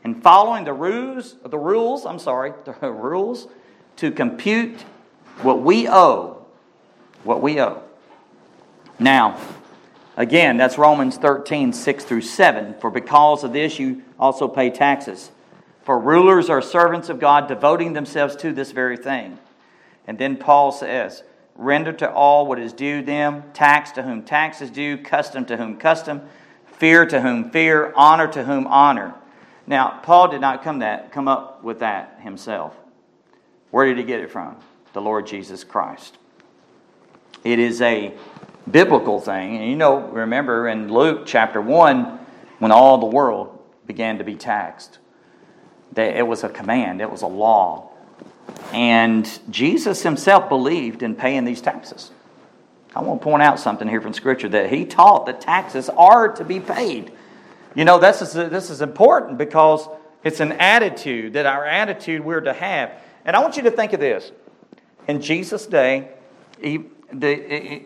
[0.04, 3.48] and following the rules, the rules, I'm sorry, the rules
[3.96, 4.80] to compute
[5.42, 6.46] what we owe.
[7.24, 7.82] What we owe.
[8.98, 9.38] Now,
[10.16, 12.74] again, that's Romans 13, 6 through 7.
[12.80, 15.30] For because of this, you also pay taxes
[15.88, 19.38] for rulers are servants of God, devoting themselves to this very thing.
[20.06, 21.22] And then Paul says,
[21.54, 25.56] Render to all what is due them, tax to whom tax is due, custom to
[25.56, 26.28] whom custom,
[26.74, 29.14] fear to whom fear, honor to whom honor.
[29.66, 32.76] Now, Paul did not come, that, come up with that himself.
[33.70, 34.56] Where did he get it from?
[34.92, 36.18] The Lord Jesus Christ.
[37.44, 38.12] It is a
[38.70, 39.56] biblical thing.
[39.56, 42.18] And you know, remember in Luke chapter 1,
[42.58, 44.98] when all the world began to be taxed
[45.98, 47.90] it was a command, it was a law.
[48.72, 52.10] And Jesus himself believed in paying these taxes.
[52.94, 56.28] I want to point out something here from Scripture that he taught that taxes are
[56.34, 57.12] to be paid.
[57.74, 59.88] You know, this is, this is important because
[60.24, 62.92] it's an attitude that our attitude we're to have.
[63.24, 64.32] And I want you to think of this.
[65.06, 66.08] In Jesus' day,
[66.60, 67.82] he, the,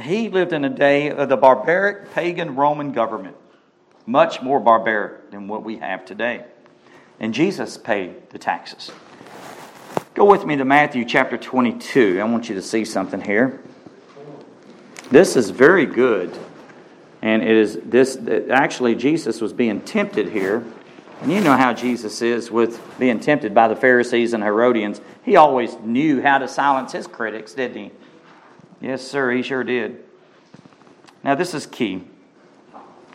[0.00, 3.36] he lived in a day of the barbaric pagan Roman government,
[4.06, 6.44] much more barbaric than what we have today.
[7.24, 8.92] And Jesus paid the taxes.
[10.12, 12.20] Go with me to Matthew chapter 22.
[12.20, 13.62] I want you to see something here.
[15.10, 16.38] This is very good.
[17.22, 18.18] And it is this
[18.50, 20.66] actually Jesus was being tempted here.
[21.22, 25.00] And you know how Jesus is with being tempted by the Pharisees and Herodians.
[25.22, 27.90] He always knew how to silence his critics, didn't he?
[28.82, 30.04] Yes, sir, he sure did.
[31.22, 32.04] Now, this is key.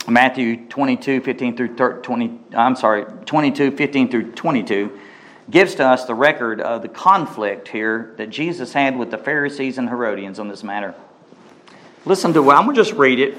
[0.07, 4.99] Matthew 22, 15 through 20, I'm sorry, 22, 15 through 22,
[5.49, 9.77] gives to us the record of the conflict here that Jesus had with the Pharisees
[9.77, 10.95] and Herodians on this matter.
[12.05, 13.37] Listen to what I'm going to just read it.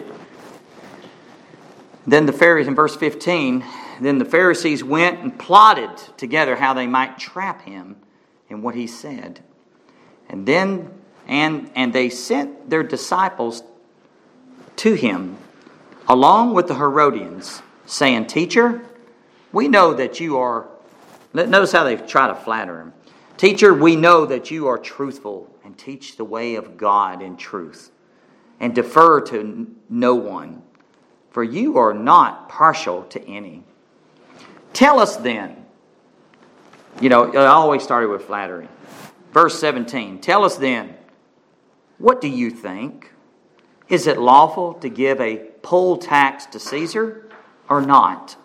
[2.07, 3.65] Then the Pharisees, in verse 15,
[4.01, 7.97] then the Pharisees went and plotted together how they might trap him
[8.49, 9.41] in what he said.
[10.29, 10.91] And then,
[11.27, 13.63] and, and they sent their disciples
[14.77, 15.37] to him
[16.11, 18.83] along with the Herodians, saying, Teacher,
[19.53, 20.69] we know that you are,
[21.33, 22.93] notice how they try to flatter him.
[23.37, 27.93] Teacher, we know that you are truthful and teach the way of God in truth
[28.59, 30.63] and defer to no one,
[31.31, 33.63] for you are not partial to any.
[34.73, 35.65] Tell us then,
[37.01, 38.67] you know, I always started with flattery.
[39.33, 40.97] Verse 17, tell us then,
[41.99, 43.13] what do you think?
[43.89, 47.29] Is it lawful to give a poll tax to Caesar
[47.69, 48.37] or not?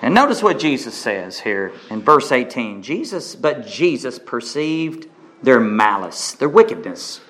[0.00, 2.82] And notice what Jesus says here in verse 18.
[2.82, 5.08] Jesus, but Jesus perceived
[5.42, 7.20] their malice, their wickedness,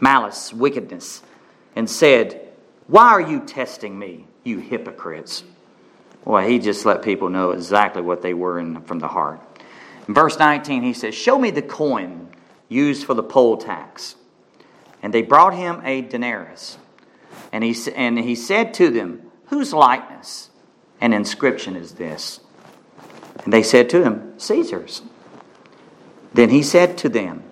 [0.00, 1.22] malice, wickedness,
[1.74, 2.52] and said,
[2.86, 5.44] Why are you testing me, you hypocrites?
[6.24, 9.40] Well, he just let people know exactly what they were in, from the heart.
[10.06, 12.28] In verse 19, he says, Show me the coin
[12.68, 14.16] used for the poll tax.
[15.02, 16.78] And they brought him a denarius.
[17.52, 20.48] And he, and he said to them, Whose likeness
[21.00, 22.40] and inscription is this?
[23.44, 25.02] And they said to him, Caesar's.
[26.32, 27.42] Then he said to them,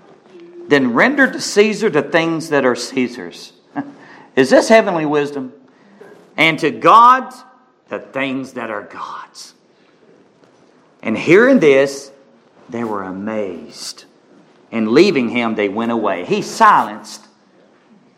[0.68, 3.53] Then render to Caesar the things that are Caesar's.
[4.36, 5.53] is this heavenly wisdom?
[6.36, 7.34] And to God
[7.90, 9.53] the things that are God's.
[11.03, 12.11] And hearing this,
[12.70, 14.05] they were amazed.
[14.72, 16.24] And leaving him, they went away.
[16.24, 17.26] He silenced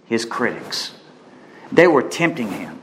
[0.06, 0.92] his critics.
[1.72, 2.80] They were tempting him.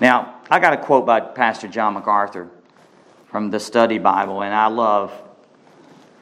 [0.00, 2.48] Now, I got a quote by Pastor John MacArthur
[3.26, 5.12] from the Study Bible, and I love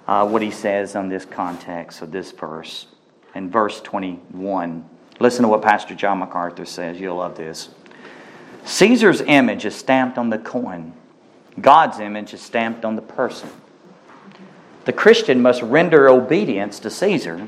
[0.06, 2.86] uh, what he says on this context of this verse.
[3.34, 4.88] In verse 21,
[5.20, 7.00] listen to what Pastor John MacArthur says.
[7.00, 7.70] You'll love this.
[8.64, 10.92] Caesar's image is stamped on the coin,
[11.60, 13.50] God's image is stamped on the person.
[14.84, 17.46] The Christian must render obedience to Caesar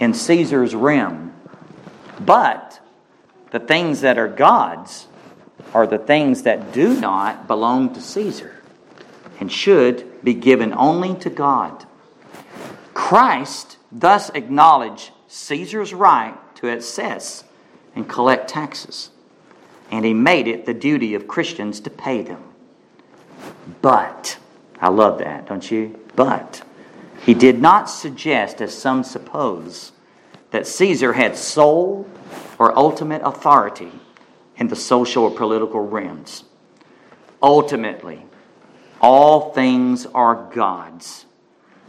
[0.00, 1.34] in Caesar's realm
[2.20, 2.80] but
[3.54, 5.06] the things that are God's
[5.72, 8.60] are the things that do not belong to Caesar
[9.38, 11.86] and should be given only to God.
[12.94, 17.44] Christ thus acknowledged Caesar's right to assess
[17.94, 19.10] and collect taxes,
[19.88, 22.42] and he made it the duty of Christians to pay them.
[23.80, 24.36] But,
[24.80, 25.96] I love that, don't you?
[26.16, 26.62] But,
[27.24, 29.92] he did not suggest, as some suppose,
[30.50, 32.08] that Caesar had sole
[32.64, 33.92] or ultimate authority
[34.56, 36.44] in the social or political realms.
[37.42, 38.22] Ultimately,
[39.02, 41.26] all things are God's,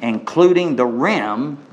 [0.02, 1.64] including the realm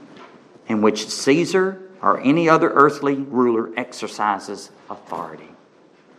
[0.68, 5.48] in which Caesar or any other earthly ruler exercises authority.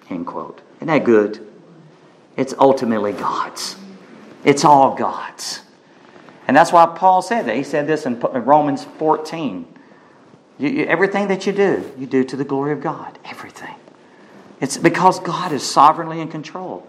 [0.09, 0.59] End quote.
[0.79, 1.47] Isn't that good?
[2.35, 3.77] It's ultimately God's.
[4.43, 5.61] It's all God's.
[6.49, 7.55] And that's why Paul said that.
[7.55, 9.72] He said this in Romans 14.
[10.59, 13.17] You, you, everything that you do, you do to the glory of God.
[13.25, 13.75] Everything.
[14.61, 16.87] It's because God is sovereignly in control.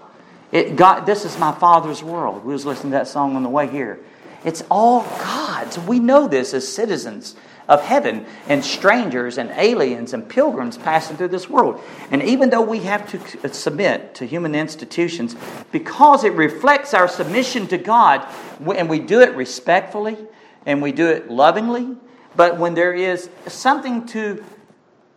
[0.53, 2.45] It, God, this is my Father's world.
[2.45, 3.99] We was listening to that song on the way here.
[4.45, 5.79] It's all God's.
[5.79, 7.35] We know this as citizens
[7.67, 11.81] of heaven and strangers and aliens and pilgrims passing through this world.
[12.11, 15.35] And even though we have to submit to human institutions,
[15.73, 18.29] because it reflects our submission to God,
[18.77, 20.19] and we do it respectfully
[20.67, 21.97] and we do it lovingly
[22.37, 24.45] but when there is something to,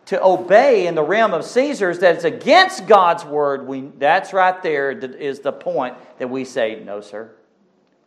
[0.06, 4.92] to obey in the realm of Caesar's that's against God's word, we, that's right there
[4.92, 7.32] is the point that we say, No, sir.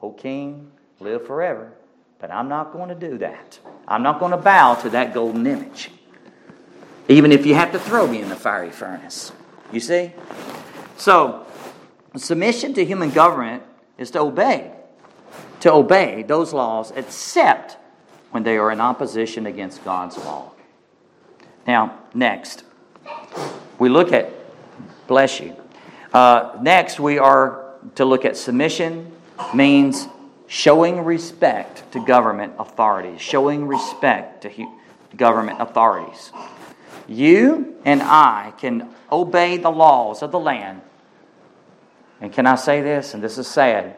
[0.02, 1.72] O king, live forever.
[2.18, 3.58] But I'm not going to do that.
[3.88, 5.90] I'm not going to bow to that golden image.
[7.08, 9.32] Even if you have to throw me in the fiery furnace.
[9.72, 10.12] You see?
[10.96, 11.46] So,
[12.16, 13.62] submission to human government
[13.98, 14.72] is to obey.
[15.60, 17.78] To obey those laws, except
[18.30, 20.52] when they are in opposition against God's law.
[21.66, 22.64] Now, next,
[23.78, 24.30] we look at,
[25.06, 25.56] bless you.
[26.12, 29.12] Uh, next, we are to look at submission
[29.54, 30.08] means
[30.46, 34.66] showing respect to government authorities, showing respect to
[35.16, 36.32] government authorities.
[37.06, 40.82] You and I can obey the laws of the land.
[42.20, 43.14] And can I say this?
[43.14, 43.96] And this is sad,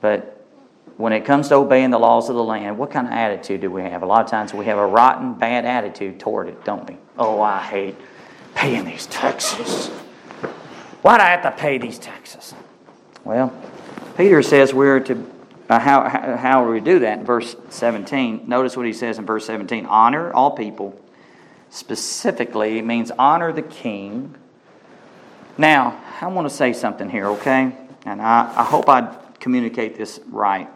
[0.00, 0.39] but
[1.00, 3.70] when it comes to obeying the laws of the land, what kind of attitude do
[3.70, 4.02] we have?
[4.02, 6.98] A lot of times we have a rotten, bad attitude toward it, don't we?
[7.18, 7.96] Oh, I hate
[8.54, 9.88] paying these taxes.
[11.00, 12.54] Why'd I have to pay these taxes?
[13.24, 13.50] Well,
[14.18, 15.26] Peter says we're to,
[15.70, 18.46] uh, how, how, how do we do that in verse 17?
[18.46, 21.00] Notice what he says in verse 17 honor all people.
[21.70, 24.34] Specifically, it means honor the king.
[25.56, 27.74] Now, I want to say something here, okay?
[28.04, 30.68] And I, I hope I communicate this right.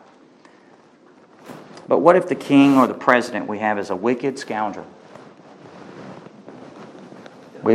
[1.87, 4.87] But what if the king or the president we have is a wicked scoundrel?
[7.63, 7.75] We,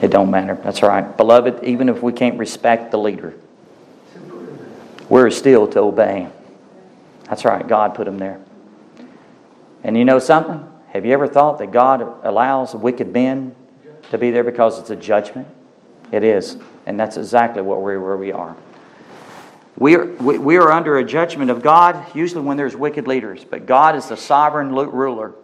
[0.00, 0.54] it don't matter.
[0.62, 1.16] That's right.
[1.16, 3.34] Beloved, even if we can't respect the leader,
[5.08, 6.32] we're still to obey him.
[7.24, 7.66] That's right.
[7.66, 8.40] God put him there.
[9.82, 10.66] And you know something?
[10.88, 13.54] Have you ever thought that God allows wicked men
[14.10, 15.48] to be there because it's a judgment?
[16.12, 16.56] It is.
[16.86, 18.56] And that's exactly what we're, where we are.
[19.76, 23.66] We are, we are under a judgment of God, usually when there's wicked leaders, but
[23.66, 25.34] God is the sovereign ruler.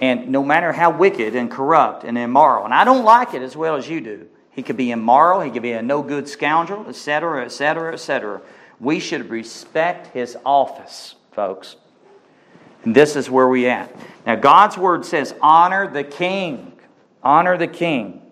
[0.00, 3.56] And no matter how wicked and corrupt and immoral, and I don't like it as
[3.56, 6.88] well as you do, he could be immoral, he could be a no good scoundrel,
[6.88, 8.40] etc., etc., etc.
[8.80, 11.76] We should respect his office, folks.
[12.84, 13.94] And this is where we at.
[14.26, 16.72] Now, God's word says, honor the king.
[17.22, 18.22] Honor the king.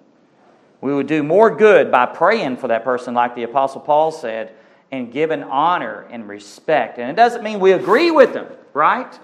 [0.80, 4.52] We would do more good by praying for that person, like the Apostle Paul said,
[4.90, 6.98] and given honor and respect.
[6.98, 9.18] And it doesn't mean we agree with them, right?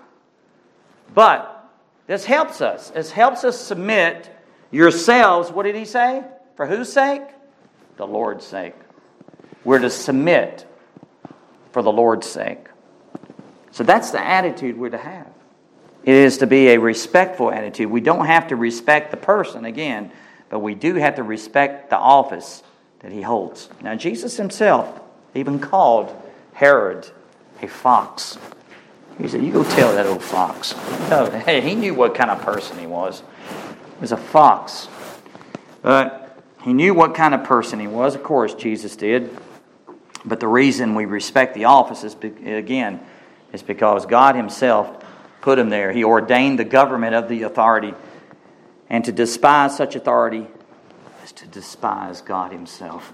[1.14, 1.70] But
[2.06, 2.90] this helps us.
[2.90, 4.30] This helps us submit
[4.70, 5.50] yourselves.
[5.50, 6.24] What did he say?
[6.56, 7.22] For whose sake?
[7.96, 8.74] The Lord's sake.
[9.64, 10.66] We're to submit
[11.70, 12.66] for the Lord's sake.
[13.70, 15.28] So that's the attitude we're to have.
[16.04, 17.90] It is to be a respectful attitude.
[17.90, 20.10] We don't have to respect the person, again,
[20.48, 22.62] but we do have to respect the office
[22.98, 23.68] that he holds.
[23.82, 25.00] Now, Jesus himself
[25.34, 26.14] even called
[26.54, 27.10] Herod
[27.60, 28.38] a fox.
[29.18, 30.74] He said, You go tell that old fox.
[31.10, 33.22] No, hey, he knew what kind of person he was.
[33.96, 34.88] He was a fox.
[35.82, 38.14] But he knew what kind of person he was.
[38.14, 39.36] Of course, Jesus did.
[40.24, 43.00] But the reason we respect the office is, again,
[43.52, 45.04] is because God Himself
[45.40, 45.92] put him there.
[45.92, 47.94] He ordained the government of the authority.
[48.88, 50.46] And to despise such authority
[51.24, 53.12] is to despise God Himself.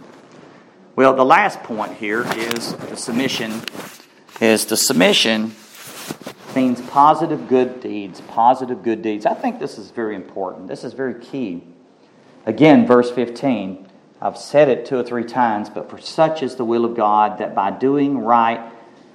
[0.98, 3.62] Well, the last point here is the submission.
[4.40, 5.54] Is the submission
[6.56, 8.20] means positive good deeds.
[8.22, 9.24] Positive good deeds.
[9.24, 10.66] I think this is very important.
[10.66, 11.62] This is very key.
[12.46, 13.86] Again, verse 15.
[14.20, 17.38] I've said it two or three times, but for such is the will of God
[17.38, 18.68] that by doing right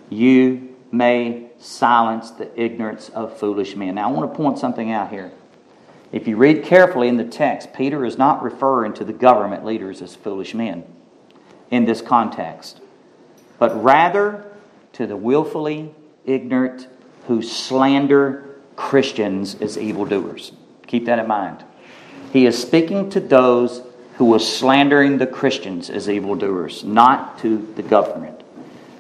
[0.09, 3.95] you may silence the ignorance of foolish men.
[3.95, 5.33] Now, I want to point something out here.
[6.13, 10.01] If you read carefully in the text, Peter is not referring to the government leaders
[10.01, 10.85] as foolish men
[11.71, 12.81] in this context,
[13.59, 14.45] but rather
[14.93, 15.93] to the willfully
[16.25, 16.87] ignorant
[17.27, 20.51] who slander Christians as evildoers.
[20.87, 21.63] Keep that in mind.
[22.31, 23.83] He is speaking to those
[24.15, 28.43] who were slandering the Christians as evildoers, not to the government.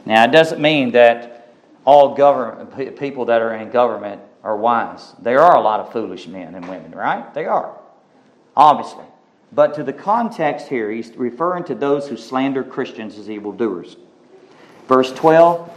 [0.05, 1.53] Now, it doesn't mean that
[1.85, 5.13] all government people that are in government are wise.
[5.19, 7.33] There are a lot of foolish men and women, right?
[7.33, 7.77] They are,
[8.55, 9.05] obviously.
[9.53, 13.97] But to the context here, he's referring to those who slander Christians as evildoers.
[14.87, 15.71] Verse 12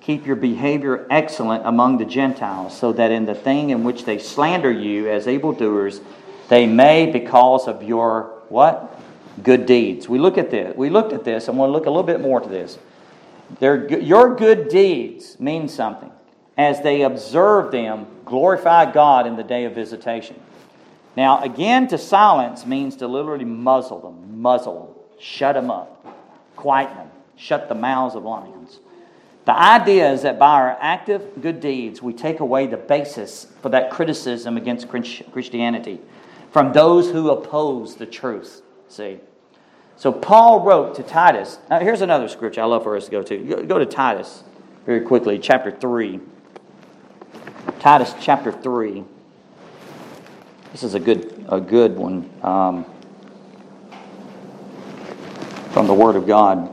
[0.00, 4.18] Keep your behavior excellent among the Gentiles, so that in the thing in which they
[4.18, 6.00] slander you as evildoers,
[6.48, 9.00] they may, because of your what?
[9.44, 10.08] Good deeds.
[10.08, 10.76] We look at this.
[10.76, 12.78] We looked at this, and we'll look a little bit more to this.
[13.60, 16.10] Their, your good deeds mean something.
[16.58, 20.38] As they observe them, glorify God in the day of visitation.
[21.16, 26.06] Now, again, to silence means to literally muzzle them, muzzle them, shut them up,
[26.56, 28.80] quieten them, shut the mouths of lions.
[29.44, 33.68] The idea is that by our active good deeds, we take away the basis for
[33.70, 36.00] that criticism against Christianity
[36.52, 38.62] from those who oppose the truth.
[38.88, 39.18] See?
[39.96, 41.58] So Paul wrote to Titus.
[41.68, 43.64] Now, here's another scripture I love for us to go to.
[43.66, 44.44] Go to Titus
[44.86, 46.20] very quickly, chapter 3.
[47.80, 49.04] Titus chapter 3.
[50.72, 52.86] This is a good, a good one um,
[55.70, 56.70] from the Word of God.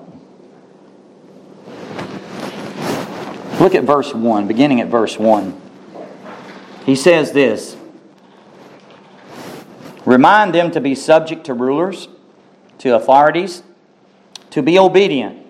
[3.59, 5.61] Look at verse 1, beginning at verse 1.
[6.85, 7.75] He says this
[10.05, 12.07] Remind them to be subject to rulers,
[12.77, 13.63] to authorities,
[14.51, 15.45] to be obedient,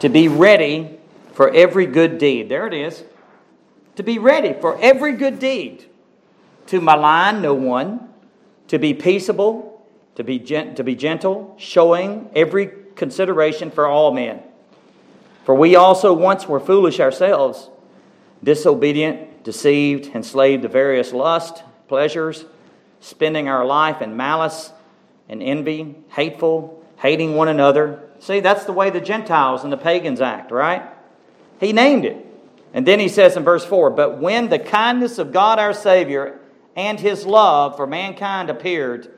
[0.00, 0.98] to be ready
[1.32, 2.48] for every good deed.
[2.48, 3.04] There it is.
[3.94, 5.84] To be ready for every good deed
[6.68, 8.08] to malign no one,
[8.68, 9.82] to be peaceable,
[10.14, 14.42] to be, gent- to be gentle, showing every consideration for all men.
[15.44, 17.70] For we also once were foolish ourselves,
[18.44, 22.44] disobedient, deceived, enslaved to various lusts, pleasures,
[23.00, 24.70] spending our life in malice
[25.26, 28.02] and envy, hateful, hating one another.
[28.18, 30.82] See, that's the way the Gentiles and the pagans act, right?
[31.60, 32.26] He named it.
[32.74, 36.38] And then he says in verse 4 But when the kindness of God our Savior
[36.78, 39.12] and his love for mankind appeared,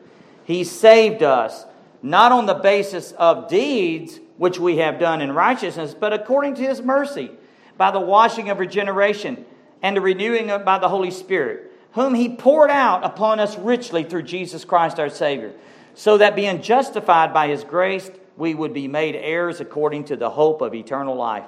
[0.45, 1.67] he saved us,
[2.03, 6.63] not on the basis of deeds which we have done in righteousness, but according to
[6.63, 7.31] his mercy,
[7.77, 9.45] by the washing of regeneration
[9.83, 14.23] and the renewing by the Holy Spirit, whom he poured out upon us richly through
[14.23, 15.53] Jesus Christ our Savior,
[15.95, 20.31] so that being justified by his grace, we would be made heirs according to the
[20.31, 21.45] hope of eternal life.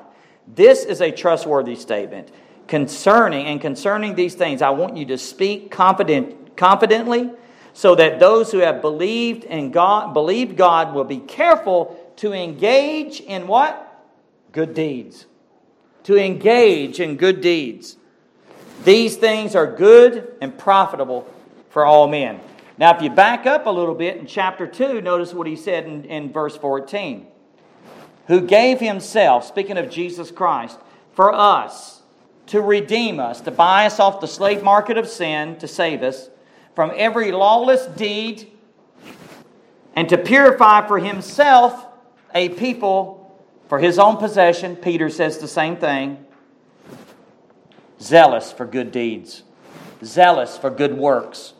[0.47, 2.31] This is a trustworthy statement.
[2.67, 7.31] Concerning and concerning these things, I want you to speak confident, confidently
[7.75, 13.21] so that those who have believed in God, believed God will be careful to engage
[13.21, 13.89] in what?
[14.53, 15.27] Good deeds.
[16.05, 17.97] To engage in good deeds.
[18.85, 21.33] These things are good and profitable
[21.71, 22.41] for all men.
[22.79, 25.87] Now, if you back up a little bit in chapter 2, notice what he said
[25.87, 27.27] in, in verse 14.
[28.27, 30.79] Who gave himself, speaking of Jesus Christ,
[31.13, 31.92] for us
[32.53, 36.29] to redeem us, to buy us off the slave market of sin, to save us
[36.75, 38.47] from every lawless deed,
[39.97, 41.87] and to purify for himself
[42.35, 43.35] a people
[43.71, 44.77] for his own possession.
[44.77, 46.23] Peter says the same thing.
[47.99, 49.45] Zealous for good deeds,
[50.05, 51.55] zealous for good works.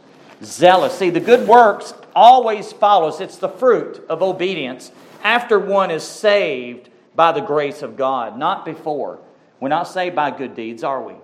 [0.45, 0.99] Zealous.
[0.99, 4.93] See, the good works always follows, it's the fruit of obedience
[5.25, 9.21] after one is saved by the grace of God, not before.
[9.63, 11.15] We're not saved by good deeds, are we?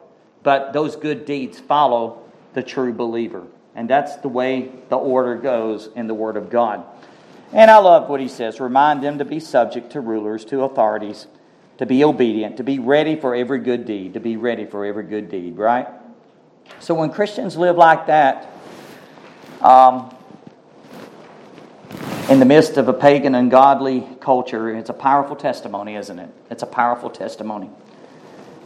[0.44, 2.22] But those good deeds follow
[2.54, 3.44] the true believer.
[3.74, 6.84] And that's the way the order goes in the Word of God.
[7.52, 11.26] And I love what he says remind them to be subject to rulers, to authorities,
[11.78, 15.02] to be obedient, to be ready for every good deed, to be ready for every
[15.02, 15.88] good deed, right?
[16.78, 18.52] So when Christians live like that,
[19.62, 20.14] um,
[22.30, 26.30] in the midst of a pagan, ungodly culture, it's a powerful testimony, isn't it?
[26.52, 27.68] It's a powerful testimony.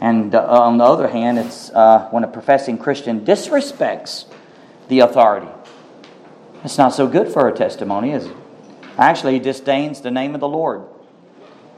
[0.03, 4.25] And uh, on the other hand, it's uh, when a professing Christian disrespects
[4.89, 5.47] the authority.
[6.65, 8.35] It's not so good for a testimony, is it?
[8.97, 10.81] Actually, he disdains the name of the Lord.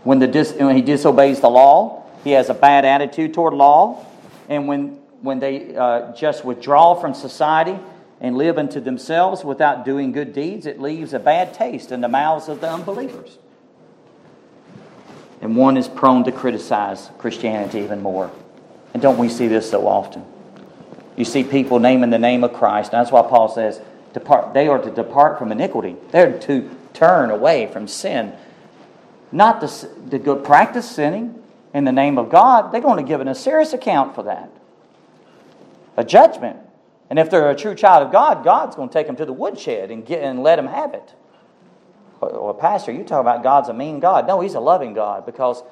[0.03, 4.03] When, the dis- when he disobeys the law, he has a bad attitude toward law.
[4.49, 7.77] And when, when they uh, just withdraw from society
[8.19, 12.09] and live unto themselves without doing good deeds, it leaves a bad taste in the
[12.09, 13.37] mouths of the unbelievers.
[15.45, 18.31] And one is prone to criticize Christianity even more.
[18.95, 20.25] And don't we see this so often?
[21.15, 22.89] You see people naming the name of Christ.
[22.89, 23.79] That's why Paul says,
[24.11, 25.97] depart, they are to depart from iniquity.
[26.09, 28.33] They're to turn away from sin.
[29.31, 31.39] Not to, to go practice sinning
[31.75, 32.71] in the name of God.
[32.71, 34.49] They're going to give a serious account for that.
[35.95, 36.57] A judgment.
[37.11, 39.33] And if they're a true child of God, God's going to take them to the
[39.33, 41.13] woodshed and, get, and let them have it.
[42.33, 44.27] Well, Pastor, you talk about God's a mean God.
[44.27, 45.63] No, He's a loving God because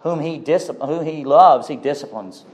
[0.00, 2.44] whom He, whom he loves, He disciplines.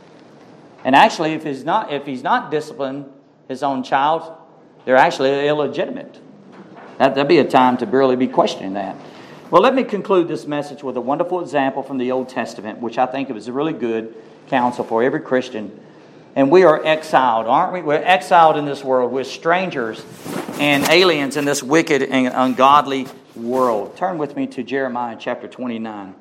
[0.84, 3.06] And actually, if He's not, if he's not disciplining
[3.48, 4.36] His own child,
[4.84, 6.18] they're actually illegitimate.
[6.98, 8.96] That, would be a time to really be questioning that.
[9.50, 12.98] Well, let me conclude this message with a wonderful example from the Old Testament, which
[12.98, 14.14] I think is a really good
[14.48, 15.80] counsel for every Christian.
[16.36, 17.82] And we are exiled, aren't we?
[17.82, 19.12] We're exiled in this world.
[19.12, 20.04] We're strangers
[20.58, 23.96] and aliens in this wicked and ungodly world.
[23.96, 26.14] Turn with me to Jeremiah chapter 29.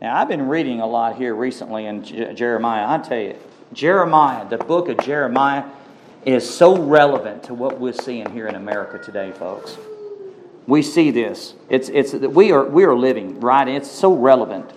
[0.00, 2.86] Now, I've been reading a lot here recently in Jeremiah.
[2.88, 3.36] I tell you,
[3.72, 5.64] Jeremiah, the book of Jeremiah,
[6.24, 9.76] is so relevant to what we're seeing here in America today, folks.
[10.66, 11.54] We see this.
[11.68, 13.66] It's, it's, we, are, we are living, right?
[13.66, 14.70] It's so relevant.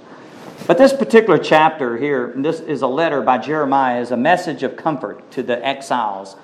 [0.65, 4.75] But this particular chapter here, this is a letter by Jeremiah, is a message of
[4.77, 6.35] comfort to the exiles,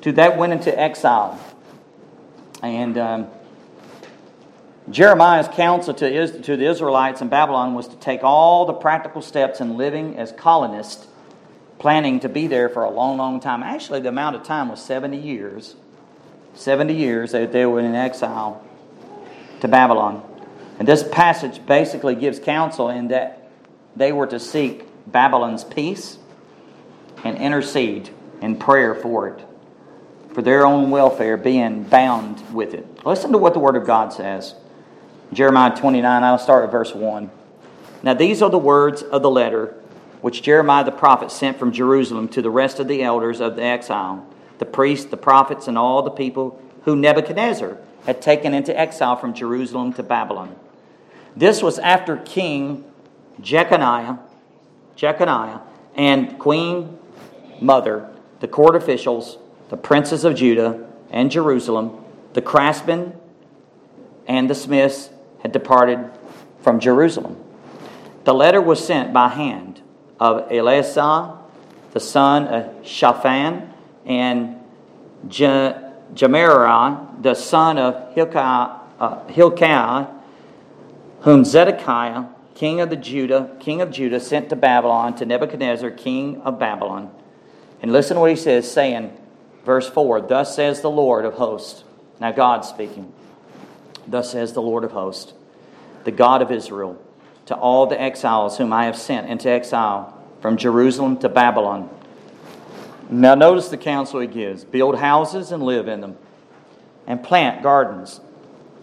[0.00, 1.38] to that went into exile.
[2.62, 3.28] And um,
[4.88, 9.60] Jeremiah's counsel to, to the Israelites in Babylon was to take all the practical steps
[9.60, 11.08] in living as colonists
[11.78, 13.62] planning to be there for a long, long time.
[13.62, 15.74] Actually, the amount of time was 70 years.
[16.54, 18.64] 70 years that they were in exile
[19.60, 20.22] to Babylon.
[20.78, 23.50] And this passage basically gives counsel in that
[23.94, 26.18] they were to seek Babylon's peace
[27.24, 28.10] and intercede
[28.40, 29.44] in prayer for it,
[30.34, 32.86] for their own welfare, being bound with it.
[33.04, 34.54] Listen to what the Word of God says.
[35.32, 37.30] Jeremiah 29, I'll start at verse 1.
[38.02, 39.74] Now, these are the words of the letter
[40.20, 43.62] which Jeremiah the prophet sent from Jerusalem to the rest of the elders of the
[43.62, 44.26] exile,
[44.58, 49.34] the priests, the prophets, and all the people who Nebuchadnezzar had taken into exile from
[49.34, 50.54] Jerusalem to Babylon.
[51.36, 52.84] This was after King
[53.40, 54.18] Jeconiah,
[54.94, 55.60] Jeconiah
[55.94, 56.98] and Queen
[57.60, 58.08] Mother,
[58.40, 63.14] the court officials, the princes of Judah and Jerusalem, the craftsmen
[64.26, 65.10] and the smiths
[65.52, 66.10] departed
[66.62, 67.42] from Jerusalem.
[68.24, 69.80] The letter was sent by hand
[70.18, 71.38] of Eleazar,
[71.92, 73.72] the son of Shaphan,
[74.04, 74.56] and
[75.28, 80.06] Gemariah, the son of Hilkiah, uh, Hilkiah,
[81.20, 82.24] whom Zedekiah,
[82.54, 87.10] king of the Judah, king of Judah, sent to Babylon to Nebuchadnezzar, king of Babylon.
[87.82, 89.16] And listen to what he says, saying,
[89.64, 91.84] verse 4 Thus says the Lord of hosts.
[92.20, 93.12] Now, God speaking.
[94.06, 95.34] Thus says the Lord of hosts,
[96.06, 96.96] the God of Israel,
[97.46, 101.90] to all the exiles whom I have sent into exile from Jerusalem to Babylon.
[103.10, 106.16] Now, notice the counsel he gives build houses and live in them,
[107.06, 108.20] and plant gardens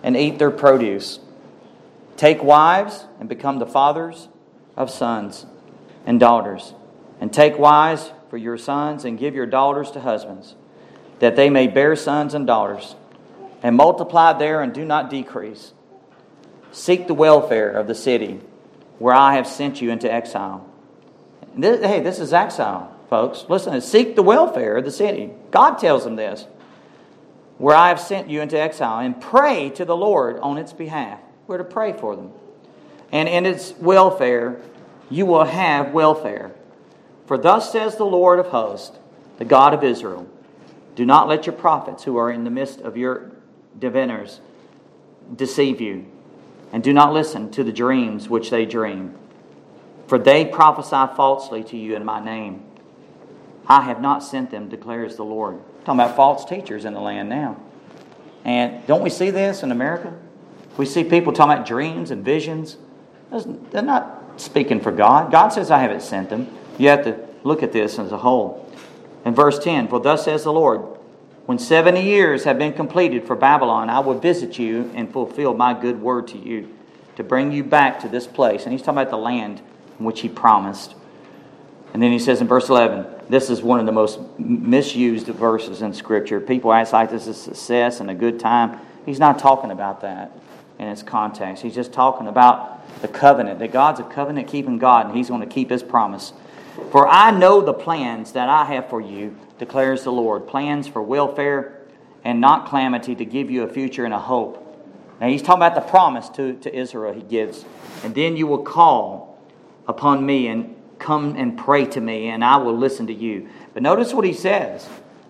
[0.04, 1.20] and eat their produce.
[2.18, 4.28] Take wives and become the fathers
[4.76, 5.46] of sons
[6.06, 6.74] and daughters,
[7.22, 10.56] and take wives for your sons and give your daughters to husbands,
[11.20, 12.96] that they may bear sons and daughters,
[13.62, 15.72] and multiply there and do not decrease.
[16.74, 18.42] Seek the welfare of the city
[18.98, 20.68] where I have sent you into exile.
[21.56, 23.46] This, hey, this is exile, folks.
[23.48, 25.30] Listen, seek the welfare of the city.
[25.52, 26.48] God tells them this.
[27.60, 31.20] Where I have sent you into exile, and pray to the Lord on its behalf.
[31.46, 32.32] We're to pray for them.
[33.12, 34.60] And in its welfare,
[35.12, 36.54] you will have welfare.
[37.28, 38.98] For thus says the Lord of hosts,
[39.38, 40.28] the God of Israel
[40.96, 43.32] Do not let your prophets who are in the midst of your
[43.78, 44.42] diviners
[45.36, 46.08] deceive you,
[46.74, 49.14] and do not listen to the dreams which they dream.
[50.08, 52.64] For they prophesy falsely to you in my name.
[53.68, 55.56] I have not sent them, declares the Lord.
[55.56, 57.62] I'm talking about false teachers in the land now.
[58.44, 60.14] And don't we see this in America?
[60.76, 62.78] We see people talking about dreams and visions.
[63.32, 65.32] They're not speaking for God.
[65.32, 66.50] God says, I haven't sent them.
[66.78, 68.70] You have to look at this as a whole.
[69.26, 70.93] In verse 10, for thus says the Lord,
[71.46, 75.74] when 70 years have been completed for Babylon, I will visit you and fulfill my
[75.80, 76.74] good word to you
[77.18, 78.64] to bring you back to this place.
[78.64, 79.62] And he's talking about the land
[80.00, 80.96] in which he promised.
[81.94, 85.82] And then he says in verse 11, this is one of the most misused verses
[85.82, 86.40] in Scripture.
[86.40, 88.80] People act like this is success and a good time.
[89.06, 90.32] He's not talking about that
[90.80, 91.62] in its context.
[91.62, 95.42] He's just talking about the covenant, that God's a covenant keeping God, and he's going
[95.42, 96.34] to keep his promise.
[96.92, 101.02] For I know the plans that I have for you, declares the Lord plans for
[101.02, 101.82] welfare
[102.24, 104.60] and not calamity to give you a future and a hope.
[105.20, 107.66] Now he's talking about the promise to, to Israel he gives.
[108.04, 109.42] And then you will call
[109.88, 113.50] upon me and come and pray to me, and I will listen to you.
[113.74, 114.90] But notice what he says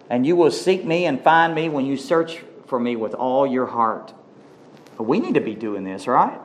[0.09, 3.47] and you will seek me and find me when you search for me with all
[3.47, 4.13] your heart.
[4.97, 6.39] But we need to be doing this, right?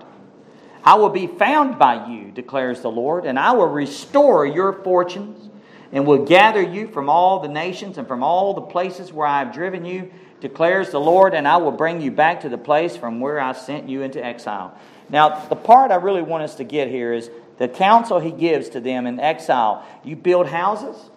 [0.85, 5.48] I will be found by you, declares the Lord, and I will restore your fortunes
[5.93, 9.41] and will gather you from all the nations and from all the places where I
[9.41, 10.11] have driven you,
[10.41, 13.53] declares the Lord, and I will bring you back to the place from where I
[13.53, 14.79] sent you into exile.
[15.09, 18.69] Now, the part I really want us to get here is the counsel he gives
[18.71, 19.85] to them in exile.
[20.05, 21.11] You build houses,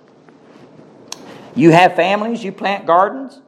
[1.55, 3.41] you have families, you plant gardens,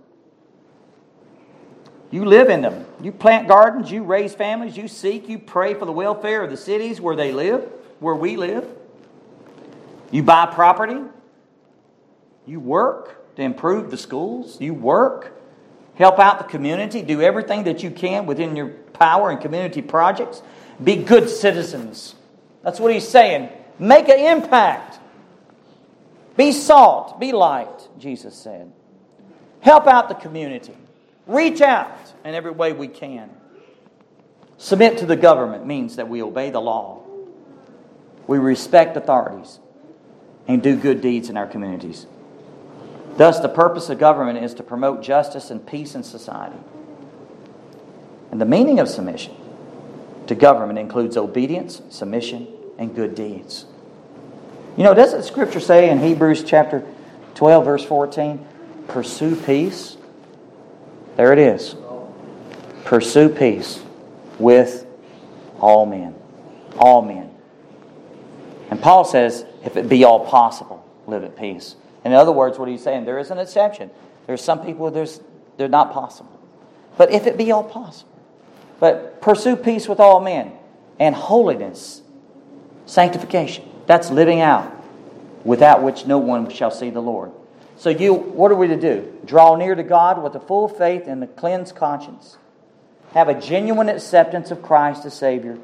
[2.14, 2.86] you live in them.
[3.02, 6.58] You plant gardens, you raise families, you seek, you pray for the welfare of the
[6.58, 7.68] cities where they live,
[8.00, 8.68] where we live.
[10.12, 11.02] You buy property.
[12.46, 14.60] You work to improve the schools.
[14.60, 15.34] You work,
[15.96, 20.42] help out the community, do everything that you can within your power and community projects.
[20.84, 22.16] Be good citizens.
[22.64, 23.50] That's what he's saying.
[23.80, 25.00] Make an impact.
[26.36, 28.72] Be salt, be light, Jesus said.
[29.62, 30.76] Help out the community.
[31.28, 33.30] Reach out in every way we can.
[34.58, 37.02] Submit to the government means that we obey the law,
[38.28, 39.60] we respect authorities,
[40.48, 42.06] and do good deeds in our communities.
[43.18, 46.58] Thus, the purpose of government is to promote justice and peace in society.
[48.32, 49.36] And the meaning of submission
[50.28, 52.48] to government includes obedience, submission,
[52.80, 53.66] and good deeds.
[54.76, 56.84] You know, doesn't Scripture say in Hebrews chapter
[57.36, 58.44] 12, verse 14,
[58.88, 59.98] pursue peace?
[61.16, 61.76] There it is.
[62.84, 63.84] Pursue peace
[64.40, 64.88] with
[65.60, 66.16] all men.
[66.78, 67.30] All men.
[68.72, 71.76] And Paul says, if it be all possible, live at peace.
[72.06, 73.90] In other words, what he's saying, there is an exception.
[74.28, 75.22] There's some people there's
[75.58, 76.40] they're not possible.
[76.98, 78.12] But if it be all possible.
[78.80, 80.52] But pursue peace with all men
[81.00, 82.02] and holiness,
[82.86, 83.70] sanctification.
[83.86, 84.72] That's living out,
[85.44, 87.32] without which no one shall see the Lord.
[87.78, 89.18] So you what are we to do?
[89.26, 92.38] Draw near to God with a full faith and a cleansed conscience
[93.14, 95.58] have a genuine acceptance of Christ as Savior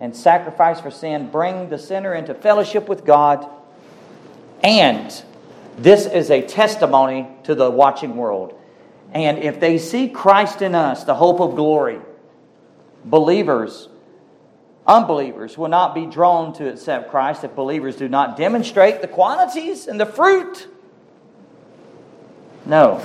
[0.00, 3.48] and sacrifice for sin, bring the sinner into fellowship with God.
[4.62, 5.24] And
[5.76, 8.58] this is a testimony to the watching world.
[9.12, 12.00] And if they see Christ in us, the hope of glory,
[13.04, 13.88] believers,
[14.86, 19.86] unbelievers, will not be drawn to accept Christ if believers do not demonstrate the qualities
[19.86, 20.66] and the fruit.
[22.64, 23.00] No.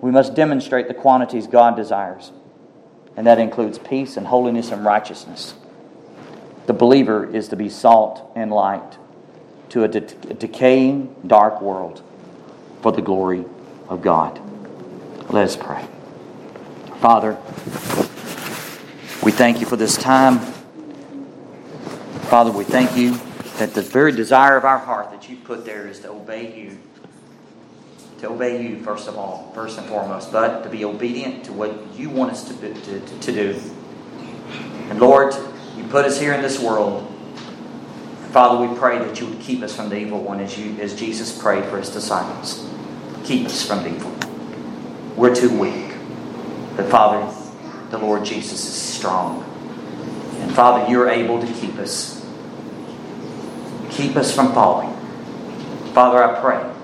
[0.00, 2.32] We must demonstrate the quantities God desires,
[3.16, 5.54] and that includes peace and holiness and righteousness.
[6.66, 8.98] The believer is to be salt and light
[9.70, 12.02] to a, de- a decaying, dark world
[12.82, 13.44] for the glory
[13.88, 14.40] of God.
[15.30, 15.86] Let us pray.
[17.00, 17.36] Father,
[19.22, 20.38] we thank you for this time.
[22.28, 23.18] Father, we thank you
[23.58, 26.78] that the very desire of our heart that you put there is to obey you.
[28.20, 31.72] To obey you, first of all, first and foremost, but to be obedient to what
[31.96, 33.60] you want us to, to, to do.
[34.90, 35.34] And Lord,
[35.76, 37.12] you put us here in this world.
[38.30, 40.94] Father, we pray that you would keep us from the evil one as, you, as
[40.94, 42.68] Jesus prayed for his disciples.
[43.24, 45.16] Keep us from the evil one.
[45.16, 45.94] We're too weak.
[46.76, 47.34] But Father,
[47.90, 49.42] the Lord Jesus is strong.
[50.40, 52.24] And Father, you're able to keep us.
[53.90, 54.94] Keep us from falling.
[55.92, 56.74] Father, I pray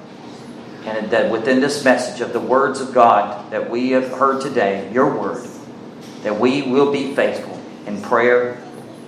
[0.84, 4.90] and that within this message of the words of God that we have heard today,
[4.92, 5.47] your word,
[6.22, 8.62] that we will be faithful in prayer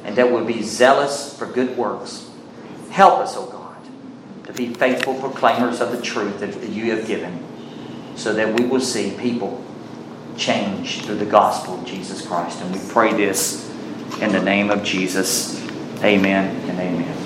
[0.05, 2.26] and that we'll be zealous for good works.
[2.97, 7.07] Help us, O oh God, to be faithful proclaimers of the truth that you have
[7.07, 7.45] given
[8.15, 9.63] so that we will see people
[10.39, 12.63] change through the gospel of Jesus Christ.
[12.63, 13.71] And we pray this
[14.23, 15.63] in the name of Jesus.
[16.03, 17.07] Amen and amen.